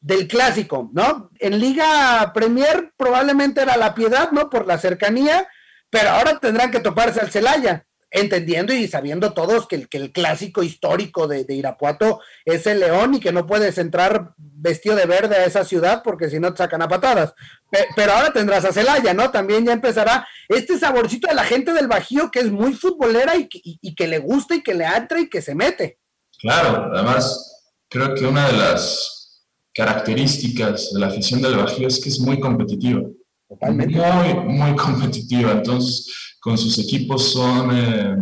del 0.00 0.28
clásico, 0.28 0.90
¿no? 0.92 1.30
En 1.40 1.58
Liga 1.58 2.30
Premier 2.32 2.92
probablemente 2.96 3.62
era 3.62 3.76
la 3.76 3.94
piedad, 3.96 4.30
¿no? 4.30 4.48
Por 4.48 4.66
la 4.68 4.78
cercanía, 4.78 5.48
pero 5.90 6.10
ahora 6.10 6.38
tendrán 6.38 6.70
que 6.70 6.78
toparse 6.78 7.20
al 7.20 7.32
Celaya 7.32 7.87
entendiendo 8.10 8.72
y 8.72 8.88
sabiendo 8.88 9.32
todos 9.32 9.66
que 9.66 9.76
el, 9.76 9.88
que 9.88 9.98
el 9.98 10.12
clásico 10.12 10.62
histórico 10.62 11.28
de, 11.28 11.44
Irapuato 11.48 12.20
es 12.44 12.66
el 12.66 12.80
león 12.80 13.14
y 13.14 13.20
que 13.20 13.32
no 13.32 13.46
puedes 13.46 13.76
entrar 13.78 14.34
vestido 14.36 14.96
de 14.96 15.06
verde 15.06 15.36
a 15.36 15.44
esa 15.44 15.64
ciudad 15.64 16.02
porque 16.02 16.30
si 16.30 16.40
no 16.40 16.52
te 16.52 16.58
sacan 16.58 16.82
a 16.82 16.88
patadas. 16.88 17.34
Pero 17.94 18.12
ahora 18.12 18.32
tendrás 18.32 18.64
a 18.64 18.72
Celaya, 18.72 19.12
¿no? 19.12 19.30
También 19.30 19.66
ya 19.66 19.72
empezará 19.72 20.26
este 20.48 20.78
saborcito 20.78 21.28
de 21.28 21.34
la 21.34 21.44
gente 21.44 21.72
del 21.72 21.88
Bajío 21.88 22.30
que 22.30 22.40
es 22.40 22.50
muy 22.50 22.72
futbolera 22.72 23.36
y 23.36 23.48
que, 23.48 23.60
y, 23.62 23.94
que 23.94 24.08
le 24.08 24.18
gusta 24.18 24.54
y 24.54 24.62
que 24.62 24.74
le 24.74 24.84
entra 24.84 25.20
y 25.20 25.28
que 25.28 25.42
se 25.42 25.54
mete. 25.54 25.98
Claro, 26.40 26.90
además 26.94 27.74
creo 27.88 28.14
que 28.14 28.24
una 28.24 28.46
de 28.46 28.56
las 28.56 29.44
características 29.74 30.92
de 30.92 31.00
la 31.00 31.08
afición 31.08 31.42
del 31.42 31.56
Bajío 31.56 31.88
es 31.88 32.00
que 32.00 32.08
es 32.08 32.18
muy 32.20 32.40
competitiva. 32.40 33.02
Totalmente. 33.48 33.98
Muy, 33.98 34.34
muy 34.34 34.76
competitiva. 34.76 35.52
Entonces, 35.52 36.27
con 36.40 36.56
sus 36.56 36.78
equipos 36.78 37.32
son, 37.32 37.70
eh, 37.72 38.16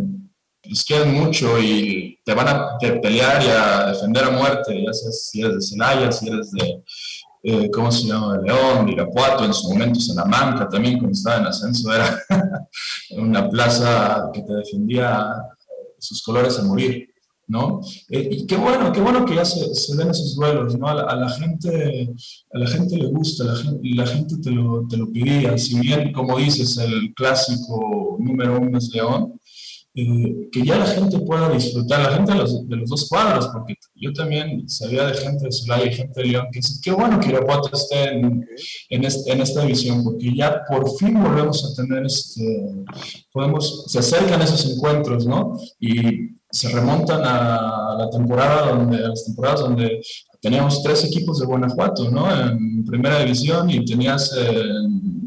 los 0.63 0.83
quieren 0.83 1.13
mucho 1.13 1.57
y 1.59 2.19
te 2.25 2.33
van 2.33 2.47
a 2.47 2.77
pelear 2.79 3.43
y 3.43 3.47
a 3.47 3.85
defender 3.91 4.25
a 4.25 4.31
muerte, 4.31 4.83
ya 4.83 4.93
sea 4.93 5.11
si 5.11 5.41
eres 5.41 5.55
de 5.55 5.61
Celaya, 5.61 6.11
si 6.11 6.27
eres 6.27 6.51
de, 6.51 6.83
eh, 7.43 7.71
¿cómo 7.71 7.91
se 7.91 8.07
llama?, 8.07 8.37
de 8.37 8.43
León, 8.43 8.89
Irapuato, 8.89 9.45
en 9.45 9.53
su 9.53 9.69
momento 9.69 9.99
Salamanca 9.99 10.67
también, 10.67 10.97
cuando 10.97 11.17
estaba 11.17 11.37
en 11.37 11.45
ascenso, 11.47 11.93
era 11.93 12.19
una 13.11 13.49
plaza 13.49 14.29
que 14.33 14.41
te 14.41 14.53
defendía 14.53 15.33
sus 15.99 16.21
colores 16.21 16.59
a 16.59 16.63
morir. 16.63 17.07
¿No? 17.47 17.81
Eh, 18.09 18.27
y 18.31 18.45
qué 18.45 18.57
bueno, 18.57 18.91
qué 18.91 18.99
bueno 18.99 19.25
que 19.25 19.35
ya 19.35 19.45
se, 19.45 19.73
se 19.73 19.95
ven 19.95 20.09
esos 20.09 20.35
duelos, 20.35 20.77
¿no? 20.77 20.87
A 20.87 21.15
la, 21.15 21.29
gente, 21.29 22.13
a 22.53 22.57
la 22.57 22.67
gente 22.67 22.97
le 22.97 23.07
gusta, 23.07 23.45
la 23.45 23.55
gente, 23.55 23.79
la 23.83 24.05
gente 24.05 24.37
te, 24.37 24.51
lo, 24.51 24.85
te 24.87 24.97
lo 24.97 25.11
pedía, 25.11 25.57
si 25.57 25.79
bien, 25.79 26.11
como 26.11 26.37
dices, 26.37 26.77
el 26.77 27.13
clásico 27.13 28.17
número 28.19 28.59
uno 28.59 28.77
es 28.77 28.89
León, 28.93 29.39
eh, 29.99 30.49
que 30.51 30.63
ya 30.63 30.77
la 30.77 30.85
gente 30.85 31.17
pueda 31.21 31.49
disfrutar, 31.49 31.99
la 31.99 32.17
gente 32.17 32.31
de 32.31 32.37
los, 32.37 32.69
de 32.69 32.75
los, 32.75 32.87
dos 32.87 33.09
cuadros, 33.09 33.47
porque 33.47 33.73
yo 33.95 34.13
también 34.13 34.69
sabía 34.69 35.07
de 35.07 35.15
gente 35.15 35.45
de 35.45 35.51
Zulay 35.51 35.87
y 35.87 35.93
gente 35.93 36.21
de 36.21 36.27
León 36.27 36.47
que 36.51 36.59
dice, 36.59 36.79
qué 36.83 36.91
bueno 36.91 37.19
que 37.19 37.29
Irapuato 37.29 37.71
esté 37.73 38.09
en, 38.11 38.47
en, 38.89 39.03
este, 39.03 39.31
en, 39.31 39.41
esta 39.41 39.61
división, 39.61 40.03
porque 40.03 40.35
ya 40.35 40.61
por 40.69 40.87
fin 40.99 41.19
volvemos 41.19 41.65
a 41.65 41.81
tener, 41.81 42.05
este, 42.05 42.43
podemos, 43.33 43.85
se 43.87 43.97
acercan 43.97 44.39
esos 44.39 44.71
encuentros, 44.71 45.25
¿no? 45.25 45.57
Y 45.79 46.26
se 46.57 46.69
remontan 46.69 47.21
a 47.23 47.95
la 47.99 48.09
temporada 48.09 48.71
donde, 48.71 48.97
a 48.97 49.09
las 49.09 49.25
temporadas 49.25 49.59
donde 49.59 50.01
teníamos 50.41 50.81
tres 50.81 51.03
equipos 51.03 51.39
de 51.39 51.45
Guanajuato, 51.45 52.09
¿no? 52.09 52.33
En 52.35 52.83
primera 52.83 53.19
división 53.19 53.69
y 53.69 53.85
tenías 53.85 54.35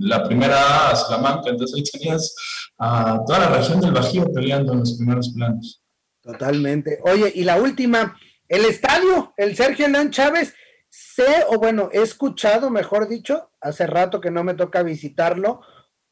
la 0.00 0.24
primera 0.24 0.90
A, 0.90 0.96
Salamanca, 0.96 1.50
entonces 1.50 1.76
ahí 1.76 1.84
tenías 1.84 2.34
a 2.78 3.20
toda 3.24 3.38
la 3.38 3.48
región 3.58 3.80
del 3.80 3.92
Bajío 3.92 4.32
peleando 4.32 4.72
en 4.72 4.80
los 4.80 4.96
primeros 4.96 5.28
planos. 5.28 5.80
Totalmente. 6.20 6.98
Oye, 7.04 7.30
y 7.32 7.44
la 7.44 7.60
última, 7.60 8.16
el 8.48 8.64
estadio, 8.64 9.32
el 9.36 9.54
Sergio 9.54 9.86
León 9.86 10.10
Chávez, 10.10 10.52
sé, 10.88 11.44
o 11.48 11.58
bueno, 11.60 11.90
he 11.92 12.02
escuchado, 12.02 12.70
mejor 12.70 13.08
dicho, 13.08 13.52
hace 13.60 13.86
rato 13.86 14.20
que 14.20 14.32
no 14.32 14.42
me 14.42 14.54
toca 14.54 14.82
visitarlo, 14.82 15.60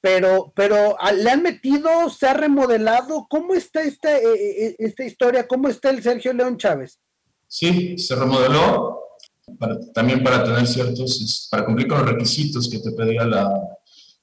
pero, 0.09 0.53
pero 0.57 0.97
ah, 0.99 1.13
le 1.13 1.31
han 1.31 1.43
metido, 1.43 2.09
se 2.09 2.27
ha 2.27 2.33
remodelado. 2.33 3.27
¿Cómo 3.29 3.53
está 3.53 3.83
esta, 3.83 4.17
eh, 4.17 4.23
eh, 4.25 4.67
eh, 4.67 4.77
esta 4.79 5.05
historia? 5.05 5.47
¿Cómo 5.47 5.69
está 5.69 5.91
el 5.91 6.03
Sergio 6.03 6.33
León 6.33 6.57
Chávez? 6.57 6.99
Sí, 7.47 7.99
se 7.99 8.15
remodeló 8.15 9.03
también 9.93 10.23
para 10.25 10.43
tener 10.45 10.67
ciertos, 10.67 11.49
para 11.51 11.67
cumplir 11.67 11.89
con 11.89 11.99
los 11.99 12.09
requisitos 12.09 12.71
que 12.71 12.79
te 12.79 12.93
pedía 12.93 13.25
la, 13.27 13.53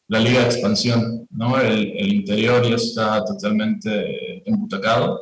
la 0.08 0.20
Liga 0.20 0.40
de 0.40 0.46
Expansión, 0.46 1.28
¿no? 1.30 1.60
El, 1.60 1.94
el, 1.98 2.14
interior 2.14 2.68
ya 2.68 2.76
está 2.76 3.24
totalmente 3.24 4.42
embutacado, 4.50 5.22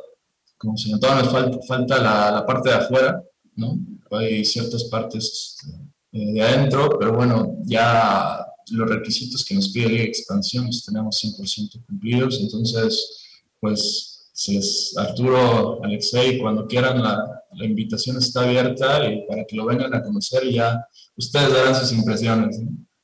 como 0.56 0.78
si 0.78 0.90
no 0.90 0.98
todavía 0.98 1.30
falta, 1.30 1.58
falta 1.66 1.98
la, 1.98 2.30
la, 2.30 2.46
parte 2.46 2.70
de 2.70 2.76
afuera, 2.76 3.22
¿no? 3.56 3.78
Hay 4.12 4.44
ciertas 4.46 4.84
partes 4.84 5.58
este, 5.58 6.32
de 6.32 6.42
adentro, 6.42 6.98
pero 6.98 7.14
bueno, 7.14 7.58
ya 7.64 8.46
los 8.70 8.88
requisitos 8.88 9.44
que 9.44 9.54
nos 9.54 9.68
pide 9.68 9.90
la 9.90 10.02
Expansión 10.02 10.66
los 10.66 10.84
tenemos 10.84 11.22
100% 11.22 11.84
cumplidos, 11.86 12.40
entonces, 12.40 13.48
pues, 13.60 14.14
Arturo, 14.96 15.82
Alexei, 15.84 16.38
cuando 16.38 16.66
quieran, 16.66 17.02
la, 17.02 17.42
la, 17.52 17.64
invitación 17.64 18.16
está 18.16 18.42
abierta 18.42 19.08
y 19.08 19.24
para 19.28 19.44
que 19.44 19.54
lo 19.54 19.64
vengan 19.64 19.94
a 19.94 20.02
conocer 20.02 20.50
ya 20.50 20.84
ustedes 21.16 21.52
darán 21.52 21.74
sus 21.76 21.92
impresiones. 21.92 22.60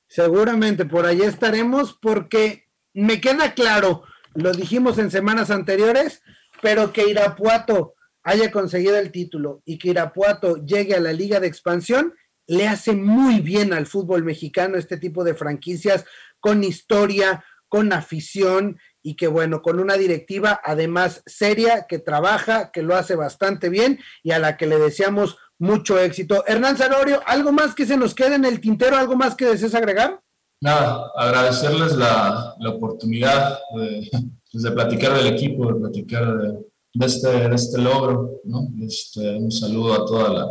Seguramente 0.08 0.84
por 0.86 1.06
allí 1.06 1.22
estaremos 1.22 1.96
porque 2.02 2.64
me 2.92 3.20
queda 3.20 3.54
claro, 3.54 4.02
lo 4.34 4.52
dijimos 4.52 4.98
en 4.98 5.12
semanas 5.12 5.50
anteriores, 5.50 6.20
pero 6.60 6.92
que 6.92 7.08
Irapuato 7.08 7.94
haya 8.22 8.50
conseguido 8.50 8.96
el 8.96 9.12
título 9.12 9.62
y 9.64 9.78
que 9.78 9.90
Irapuato 9.90 10.56
llegue 10.64 10.94
a 10.94 11.00
la 11.00 11.12
Liga 11.12 11.38
de 11.38 11.46
Expansión 11.46 12.14
le 12.50 12.66
hace 12.66 12.94
muy 12.94 13.40
bien 13.40 13.72
al 13.72 13.86
fútbol 13.86 14.24
mexicano 14.24 14.76
este 14.76 14.96
tipo 14.96 15.22
de 15.22 15.34
franquicias 15.34 16.04
con 16.40 16.64
historia, 16.64 17.44
con 17.68 17.92
afición 17.92 18.76
y 19.04 19.14
que 19.14 19.28
bueno, 19.28 19.62
con 19.62 19.78
una 19.78 19.94
directiva 19.94 20.60
además 20.64 21.22
seria, 21.26 21.86
que 21.88 22.00
trabaja, 22.00 22.72
que 22.72 22.82
lo 22.82 22.96
hace 22.96 23.14
bastante 23.14 23.68
bien 23.68 24.00
y 24.24 24.32
a 24.32 24.40
la 24.40 24.56
que 24.56 24.66
le 24.66 24.78
deseamos 24.78 25.38
mucho 25.60 26.00
éxito. 26.00 26.42
Hernán 26.44 26.76
Zanorio, 26.76 27.20
¿algo 27.24 27.52
más 27.52 27.72
que 27.72 27.86
se 27.86 27.96
nos 27.96 28.16
quede 28.16 28.34
en 28.34 28.44
el 28.44 28.60
tintero? 28.60 28.96
¿Algo 28.96 29.14
más 29.14 29.36
que 29.36 29.46
desees 29.46 29.76
agregar? 29.76 30.20
Nada, 30.60 31.04
agradecerles 31.16 31.92
la, 31.92 32.56
la 32.58 32.70
oportunidad 32.70 33.60
de, 33.76 34.10
pues, 34.50 34.64
de, 34.64 34.72
platicar 34.72 35.14
del 35.14 35.28
equipo, 35.28 35.72
de 35.72 35.78
platicar 35.78 36.36
de, 36.36 36.48
de 36.94 37.06
este, 37.06 37.54
este 37.54 37.78
logro, 37.78 38.40
¿no? 38.42 38.66
Este, 38.84 39.36
un 39.36 39.52
saludo 39.52 39.94
a 39.94 40.04
toda 40.04 40.28
la, 40.30 40.46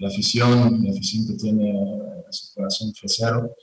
la 0.00 0.08
afición, 0.08 0.82
la 0.82 0.90
afición 0.90 1.26
que 1.26 1.34
tiene 1.34 1.74
su 2.30 2.54
corazón 2.54 2.92
fresero, 2.94 3.54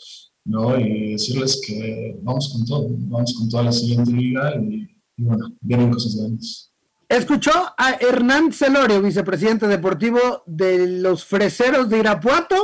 ¿no? 0.46 0.80
Y 0.80 1.14
decirles 1.14 1.62
que 1.66 2.16
vamos 2.22 2.50
con 2.54 2.66
todo, 2.66 2.88
vamos 2.90 3.34
con 3.34 3.50
toda 3.50 3.64
la 3.64 3.72
siguiente 3.72 4.12
liga 4.12 4.56
y, 4.56 4.88
bueno, 5.18 5.50
vienen 5.60 5.92
cosas 5.92 6.16
grandes. 6.16 6.72
Escuchó 7.10 7.52
a 7.78 7.98
Hernán 8.00 8.52
Celorio, 8.52 9.02
vicepresidente 9.02 9.68
deportivo 9.68 10.44
de 10.46 10.88
los 10.88 11.26
Freseros 11.26 11.90
de 11.90 12.00
Irapuato, 12.00 12.56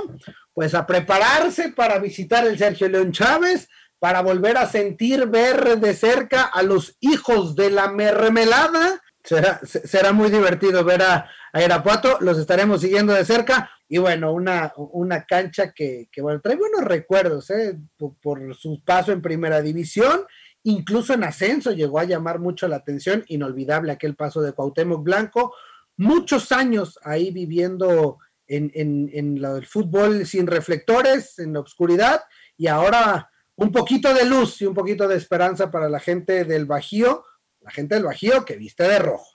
pues 0.53 0.75
a 0.75 0.85
prepararse 0.85 1.69
para 1.69 1.97
visitar 1.97 2.45
el 2.45 2.57
Sergio 2.57 2.87
León 2.89 3.11
Chávez, 3.11 3.69
para 3.97 4.21
volver 4.21 4.57
a 4.57 4.69
sentir, 4.69 5.27
ver 5.27 5.79
de 5.79 5.95
cerca 5.95 6.43
a 6.43 6.61
los 6.61 6.95
hijos 6.99 7.55
de 7.55 7.71
la 7.71 7.89
mermelada. 7.89 9.01
Será, 9.23 9.61
será 9.63 10.11
muy 10.11 10.29
divertido 10.29 10.83
ver 10.83 11.01
a, 11.01 11.29
a 11.53 12.19
los 12.19 12.37
estaremos 12.37 12.81
siguiendo 12.81 13.13
de 13.13 13.23
cerca. 13.23 13.71
Y 13.87 13.97
bueno, 13.97 14.33
una, 14.33 14.73
una 14.75 15.23
cancha 15.25 15.71
que, 15.71 16.09
que, 16.11 16.21
bueno, 16.21 16.41
trae 16.41 16.55
buenos 16.55 16.83
recuerdos 16.83 17.49
¿eh? 17.51 17.79
por, 17.97 18.15
por, 18.15 18.55
su 18.55 18.83
paso 18.83 19.11
en 19.11 19.21
primera 19.21 19.61
división, 19.61 20.25
incluso 20.63 21.13
en 21.13 21.23
ascenso 21.23 21.71
llegó 21.71 21.99
a 21.99 22.05
llamar 22.05 22.39
mucho 22.39 22.67
la 22.67 22.77
atención, 22.77 23.23
inolvidable 23.27 23.91
aquel 23.91 24.15
paso 24.15 24.41
de 24.41 24.53
Cuauhtémoc 24.53 25.03
Blanco, 25.03 25.53
muchos 25.95 26.51
años 26.51 26.99
ahí 27.03 27.31
viviendo 27.31 28.17
en, 28.47 28.71
en, 28.73 29.09
en 29.13 29.37
el 29.37 29.65
fútbol 29.65 30.25
sin 30.25 30.47
reflectores, 30.47 31.39
en 31.39 31.53
la 31.53 31.59
oscuridad, 31.59 32.23
y 32.57 32.67
ahora 32.67 33.29
un 33.55 33.71
poquito 33.71 34.13
de 34.13 34.25
luz 34.25 34.61
y 34.61 34.65
un 34.65 34.73
poquito 34.73 35.07
de 35.07 35.17
esperanza 35.17 35.69
para 35.69 35.87
la 35.87 35.99
gente 35.99 36.45
del 36.45 36.65
Bajío, 36.65 37.23
la 37.63 37.71
gente 37.71 37.95
del 37.95 38.03
Bajío 38.03 38.45
que 38.45 38.57
viste 38.57 38.83
de 38.83 38.99
rojo. 38.99 39.27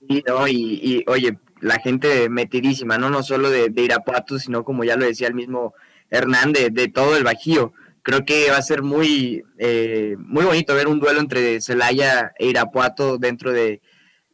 Y, 0.00 0.22
no, 0.26 0.48
y, 0.48 0.80
y 0.82 1.04
oye, 1.06 1.38
la 1.60 1.78
gente 1.78 2.28
metidísima, 2.28 2.98
¿no? 2.98 3.10
No 3.10 3.22
solo 3.22 3.50
de, 3.50 3.68
de, 3.70 3.82
Irapuato, 3.82 4.38
sino 4.38 4.64
como 4.64 4.84
ya 4.84 4.96
lo 4.96 5.06
decía 5.06 5.28
el 5.28 5.34
mismo 5.34 5.74
Hernán, 6.10 6.52
de, 6.52 6.70
todo 6.88 7.16
el 7.16 7.24
Bajío. 7.24 7.72
Creo 8.02 8.24
que 8.24 8.50
va 8.50 8.56
a 8.56 8.62
ser 8.62 8.82
muy, 8.82 9.44
eh, 9.58 10.16
muy 10.18 10.44
bonito 10.44 10.74
ver 10.74 10.88
un 10.88 10.98
duelo 10.98 11.20
entre 11.20 11.60
Celaya 11.60 12.32
e 12.36 12.46
Irapuato 12.46 13.16
dentro 13.16 13.52
de, 13.52 13.80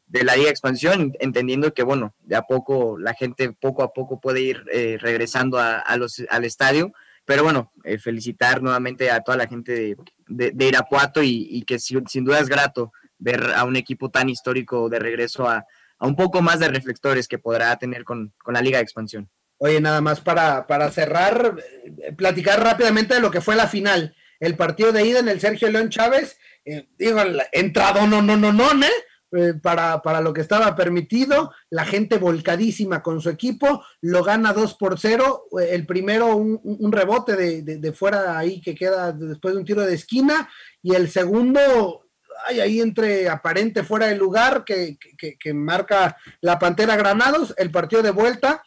de 0.06 0.24
la 0.24 0.36
Liga 0.36 0.48
Expansión, 0.48 1.12
entendiendo 1.20 1.74
que, 1.74 1.82
bueno, 1.82 2.14
de 2.20 2.36
a 2.36 2.42
poco 2.42 2.98
la 2.98 3.12
gente 3.12 3.52
poco 3.52 3.82
a 3.82 3.92
poco 3.92 4.20
puede 4.20 4.40
ir 4.40 4.64
eh, 4.72 4.96
regresando 4.98 5.58
a, 5.58 5.80
a, 5.80 5.96
los, 5.98 6.22
al 6.30 6.46
estadio. 6.46 6.92
Pero 7.26 7.44
bueno, 7.44 7.72
eh, 7.84 7.98
felicitar 7.98 8.62
nuevamente 8.62 9.10
a 9.10 9.20
toda 9.20 9.36
la 9.36 9.46
gente 9.46 9.96
de, 10.28 10.50
de 10.50 10.64
Irapuato 10.64 11.22
y, 11.22 11.46
y 11.50 11.62
que 11.64 11.78
sin, 11.78 12.08
sin 12.08 12.24
duda 12.24 12.40
es 12.40 12.48
grato 12.48 12.90
ver 13.18 13.52
a 13.54 13.64
un 13.64 13.76
equipo 13.76 14.10
tan 14.10 14.28
histórico 14.28 14.88
de 14.88 14.98
regreso 14.98 15.48
a, 15.48 15.64
a 15.98 16.06
un 16.06 16.16
poco 16.16 16.42
más 16.42 16.60
de 16.60 16.68
reflectores 16.68 17.28
que 17.28 17.38
podrá 17.38 17.76
tener 17.76 18.04
con, 18.04 18.32
con 18.42 18.54
la 18.54 18.62
Liga 18.62 18.78
de 18.78 18.84
Expansión. 18.84 19.28
Oye, 19.58 19.80
nada 19.80 20.00
más 20.00 20.20
para, 20.20 20.66
para, 20.66 20.90
cerrar, 20.90 21.56
eh, 21.84 22.12
platicar 22.12 22.62
rápidamente 22.62 23.14
de 23.14 23.20
lo 23.20 23.30
que 23.30 23.40
fue 23.40 23.56
la 23.56 23.66
final. 23.66 24.14
El 24.38 24.56
partido 24.56 24.92
de 24.92 25.04
ida 25.04 25.18
en 25.18 25.28
el 25.28 25.40
Sergio 25.40 25.68
León 25.68 25.90
Chávez, 25.90 26.38
eh, 26.64 26.88
digo, 26.96 27.20
entrado 27.52 28.06
no, 28.06 28.22
no, 28.22 28.36
no, 28.36 28.52
no, 28.52 28.70
¿eh? 28.84 28.90
Eh, 29.30 29.54
para, 29.60 30.00
para, 30.00 30.22
lo 30.22 30.32
que 30.32 30.40
estaba 30.40 30.74
permitido, 30.74 31.52
la 31.68 31.84
gente 31.84 32.16
volcadísima 32.16 33.02
con 33.02 33.20
su 33.20 33.28
equipo, 33.28 33.84
lo 34.00 34.24
gana 34.24 34.54
2 34.54 34.74
por 34.74 34.98
0, 34.98 35.48
el 35.68 35.84
primero 35.84 36.34
un, 36.34 36.58
un 36.62 36.90
rebote 36.90 37.36
de, 37.36 37.60
de, 37.60 37.76
de, 37.76 37.92
fuera 37.92 38.38
ahí 38.38 38.58
que 38.62 38.74
queda 38.74 39.12
después 39.12 39.52
de 39.52 39.60
un 39.60 39.66
tiro 39.66 39.82
de 39.82 39.94
esquina, 39.94 40.48
y 40.82 40.94
el 40.94 41.10
segundo 41.10 42.07
hay 42.46 42.60
ahí 42.60 42.80
entre 42.80 43.28
aparente 43.28 43.82
fuera 43.82 44.06
de 44.06 44.16
lugar 44.16 44.64
que, 44.64 44.98
que, 45.18 45.54
marca 45.54 46.16
la 46.40 46.58
Pantera 46.58 46.96
Granados, 46.96 47.54
el 47.56 47.70
partido 47.70 48.02
de 48.02 48.10
vuelta. 48.10 48.62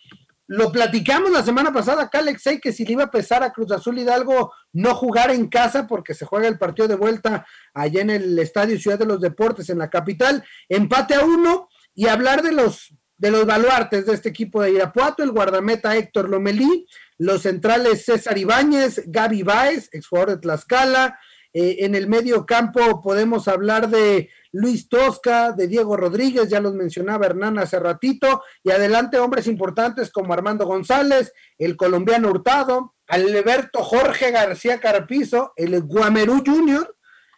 Lo 0.47 0.71
platicamos 0.71 1.31
la 1.31 1.43
semana 1.43 1.71
pasada 1.71 2.03
acá, 2.03 2.19
Alexei, 2.19 2.59
que 2.59 2.73
si 2.73 2.85
le 2.85 2.93
iba 2.93 3.05
a 3.05 3.11
pesar 3.11 3.41
a 3.41 3.53
Cruz 3.53 3.71
Azul 3.71 3.97
Hidalgo 3.97 4.53
no 4.73 4.95
jugar 4.95 5.31
en 5.31 5.47
casa 5.47 5.87
porque 5.87 6.13
se 6.13 6.25
juega 6.25 6.47
el 6.47 6.57
partido 6.57 6.87
de 6.87 6.95
vuelta 6.95 7.45
allá 7.73 8.01
en 8.01 8.09
el 8.09 8.37
Estadio 8.37 8.77
Ciudad 8.77 8.99
de 8.99 9.05
los 9.05 9.21
Deportes 9.21 9.69
en 9.69 9.77
la 9.77 9.89
capital, 9.89 10.43
empate 10.67 11.15
a 11.15 11.23
uno 11.23 11.69
y 11.93 12.07
hablar 12.07 12.41
de 12.41 12.51
los 12.51 12.93
de 13.21 13.29
los 13.29 13.45
baluartes 13.45 14.07
de 14.07 14.15
este 14.15 14.29
equipo 14.29 14.63
de 14.63 14.71
Irapuato, 14.71 15.21
el 15.21 15.29
guardameta 15.29 15.95
Héctor 15.95 16.27
Lomelí, 16.27 16.87
los 17.19 17.43
centrales 17.43 18.03
César 18.03 18.35
Ibáñez, 18.35 19.03
Gaby 19.05 19.43
Báez, 19.43 19.89
exjugador 19.91 20.31
de 20.31 20.37
Tlaxcala, 20.37 21.19
eh, 21.53 21.77
en 21.79 21.95
el 21.95 22.07
medio 22.07 22.45
campo 22.45 23.01
podemos 23.01 23.47
hablar 23.47 23.89
de 23.89 24.29
Luis 24.53 24.87
Tosca, 24.87 25.51
de 25.51 25.67
Diego 25.67 25.97
Rodríguez, 25.97 26.49
ya 26.49 26.61
los 26.61 26.73
mencionaba 26.73 27.25
Hernán 27.25 27.59
hace 27.59 27.79
ratito, 27.79 28.43
y 28.63 28.71
adelante 28.71 29.19
hombres 29.19 29.47
importantes 29.47 30.11
como 30.11 30.33
Armando 30.33 30.65
González, 30.65 31.33
el 31.57 31.75
colombiano 31.75 32.29
Hurtado, 32.29 32.95
Alberto 33.07 33.83
Jorge 33.83 34.31
García 34.31 34.79
Carpizo, 34.79 35.51
el 35.57 35.81
Guamerú 35.81 36.41
Junior 36.45 36.95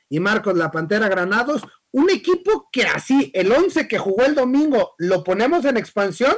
y 0.09 0.19
Marcos 0.19 0.55
La 0.55 0.69
Pantera 0.69 1.07
Granados, 1.07 1.63
un 1.91 2.09
equipo 2.11 2.69
que 2.71 2.83
así, 2.83 3.31
el 3.33 3.51
11 3.51 3.87
que 3.87 3.97
jugó 3.97 4.25
el 4.25 4.35
domingo, 4.35 4.93
lo 4.97 5.23
ponemos 5.23 5.65
en 5.65 5.77
expansión 5.77 6.35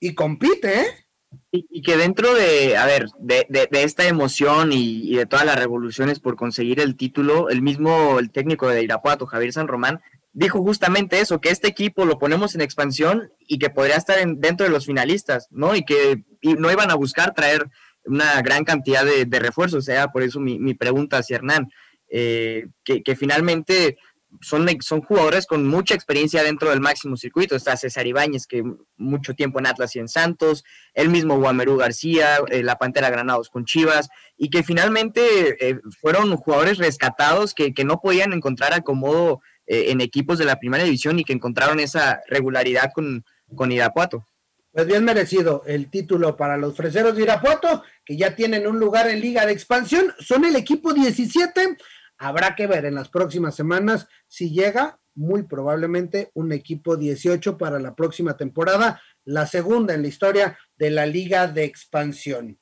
y 0.00 0.14
compite, 0.14 0.80
¿eh? 0.80 1.03
Y, 1.50 1.82
que 1.82 1.96
dentro 1.96 2.34
de, 2.34 2.76
a 2.76 2.86
ver, 2.86 3.06
de, 3.18 3.46
de, 3.48 3.82
esta 3.82 4.06
emoción 4.06 4.72
y, 4.72 5.14
de 5.16 5.26
todas 5.26 5.46
las 5.46 5.58
revoluciones 5.58 6.20
por 6.20 6.36
conseguir 6.36 6.80
el 6.80 6.96
título, 6.96 7.48
el 7.48 7.62
mismo, 7.62 8.18
el 8.18 8.30
técnico 8.30 8.68
de 8.68 8.82
Irapuato, 8.82 9.26
Javier 9.26 9.52
San 9.52 9.68
Román, 9.68 10.00
dijo 10.32 10.60
justamente 10.62 11.20
eso, 11.20 11.40
que 11.40 11.50
este 11.50 11.68
equipo 11.68 12.04
lo 12.04 12.18
ponemos 12.18 12.54
en 12.54 12.60
expansión 12.60 13.30
y 13.46 13.58
que 13.58 13.70
podría 13.70 13.96
estar 13.96 14.18
en, 14.18 14.40
dentro 14.40 14.66
de 14.66 14.72
los 14.72 14.86
finalistas, 14.86 15.48
¿no? 15.50 15.76
Y 15.76 15.84
que 15.84 16.24
y 16.40 16.54
no 16.54 16.70
iban 16.70 16.90
a 16.90 16.96
buscar 16.96 17.34
traer 17.34 17.68
una 18.04 18.42
gran 18.42 18.64
cantidad 18.64 19.04
de, 19.04 19.24
de 19.24 19.38
refuerzos, 19.38 19.78
o 19.78 19.82
sea, 19.82 20.08
por 20.08 20.22
eso 20.22 20.40
mi, 20.40 20.58
mi 20.58 20.74
pregunta 20.74 21.18
hacia 21.18 21.36
Hernán, 21.36 21.70
eh, 22.10 22.66
que, 22.84 23.02
que 23.02 23.16
finalmente 23.16 23.96
son, 24.40 24.66
son 24.80 25.02
jugadores 25.02 25.46
con 25.46 25.66
mucha 25.66 25.94
experiencia 25.94 26.42
dentro 26.42 26.70
del 26.70 26.80
máximo 26.80 27.16
circuito. 27.16 27.56
Está 27.56 27.76
César 27.76 28.06
Ibáñez, 28.06 28.46
que 28.46 28.62
mucho 28.96 29.34
tiempo 29.34 29.58
en 29.58 29.66
Atlas 29.66 29.94
y 29.96 29.98
en 29.98 30.08
Santos, 30.08 30.64
el 30.94 31.08
mismo 31.08 31.38
Guamerú 31.38 31.76
García, 31.76 32.38
eh, 32.50 32.62
la 32.62 32.76
Pantera 32.76 33.10
Granados 33.10 33.50
con 33.50 33.64
Chivas, 33.64 34.08
y 34.36 34.50
que 34.50 34.62
finalmente 34.62 35.68
eh, 35.68 35.80
fueron 36.00 36.34
jugadores 36.36 36.78
rescatados 36.78 37.54
que, 37.54 37.72
que, 37.72 37.84
no 37.84 38.00
podían 38.00 38.32
encontrar 38.32 38.72
acomodo 38.72 39.40
eh, 39.66 39.90
en 39.90 40.00
equipos 40.00 40.38
de 40.38 40.44
la 40.44 40.58
primera 40.58 40.84
división 40.84 41.18
y 41.18 41.24
que 41.24 41.32
encontraron 41.32 41.80
esa 41.80 42.20
regularidad 42.28 42.90
con, 42.94 43.24
con 43.54 43.72
Irapuato. 43.72 44.26
Pues 44.74 44.86
bien 44.88 45.04
merecido 45.04 45.62
el 45.66 45.88
título 45.88 46.36
para 46.36 46.56
los 46.56 46.76
freseros 46.76 47.14
de 47.14 47.22
Irapuato, 47.22 47.84
que 48.04 48.16
ya 48.16 48.34
tienen 48.34 48.66
un 48.66 48.80
lugar 48.80 49.08
en 49.08 49.20
Liga 49.20 49.46
de 49.46 49.52
Expansión. 49.52 50.12
Son 50.18 50.44
el 50.44 50.56
equipo 50.56 50.92
17 50.92 51.76
Habrá 52.24 52.56
que 52.56 52.66
ver 52.66 52.86
en 52.86 52.94
las 52.94 53.10
próximas 53.10 53.54
semanas 53.54 54.08
si 54.28 54.48
llega 54.48 54.98
muy 55.14 55.42
probablemente 55.42 56.30
un 56.32 56.52
equipo 56.52 56.96
18 56.96 57.58
para 57.58 57.78
la 57.78 57.94
próxima 57.94 58.34
temporada, 58.34 58.98
la 59.26 59.46
segunda 59.46 59.92
en 59.92 60.00
la 60.00 60.08
historia 60.08 60.58
de 60.78 60.90
la 60.90 61.04
Liga 61.04 61.48
de 61.48 61.64
Expansión. 61.64 62.58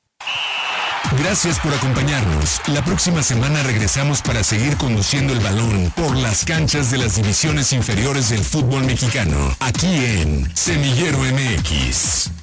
Gracias 1.17 1.61
por 1.61 1.73
acompañarnos. 1.73 2.59
La 2.67 2.83
próxima 2.83 3.23
semana 3.23 3.63
regresamos 3.63 4.21
para 4.21 4.43
seguir 4.43 4.75
conduciendo 4.75 5.31
el 5.31 5.39
balón 5.39 5.93
por 5.95 6.17
las 6.17 6.43
canchas 6.43 6.91
de 6.91 6.97
las 6.97 7.15
divisiones 7.15 7.71
inferiores 7.71 8.31
del 8.31 8.43
fútbol 8.43 8.83
mexicano, 8.83 9.55
aquí 9.61 9.87
en 9.87 10.53
Semillero 10.57 11.19
MX. 11.19 12.42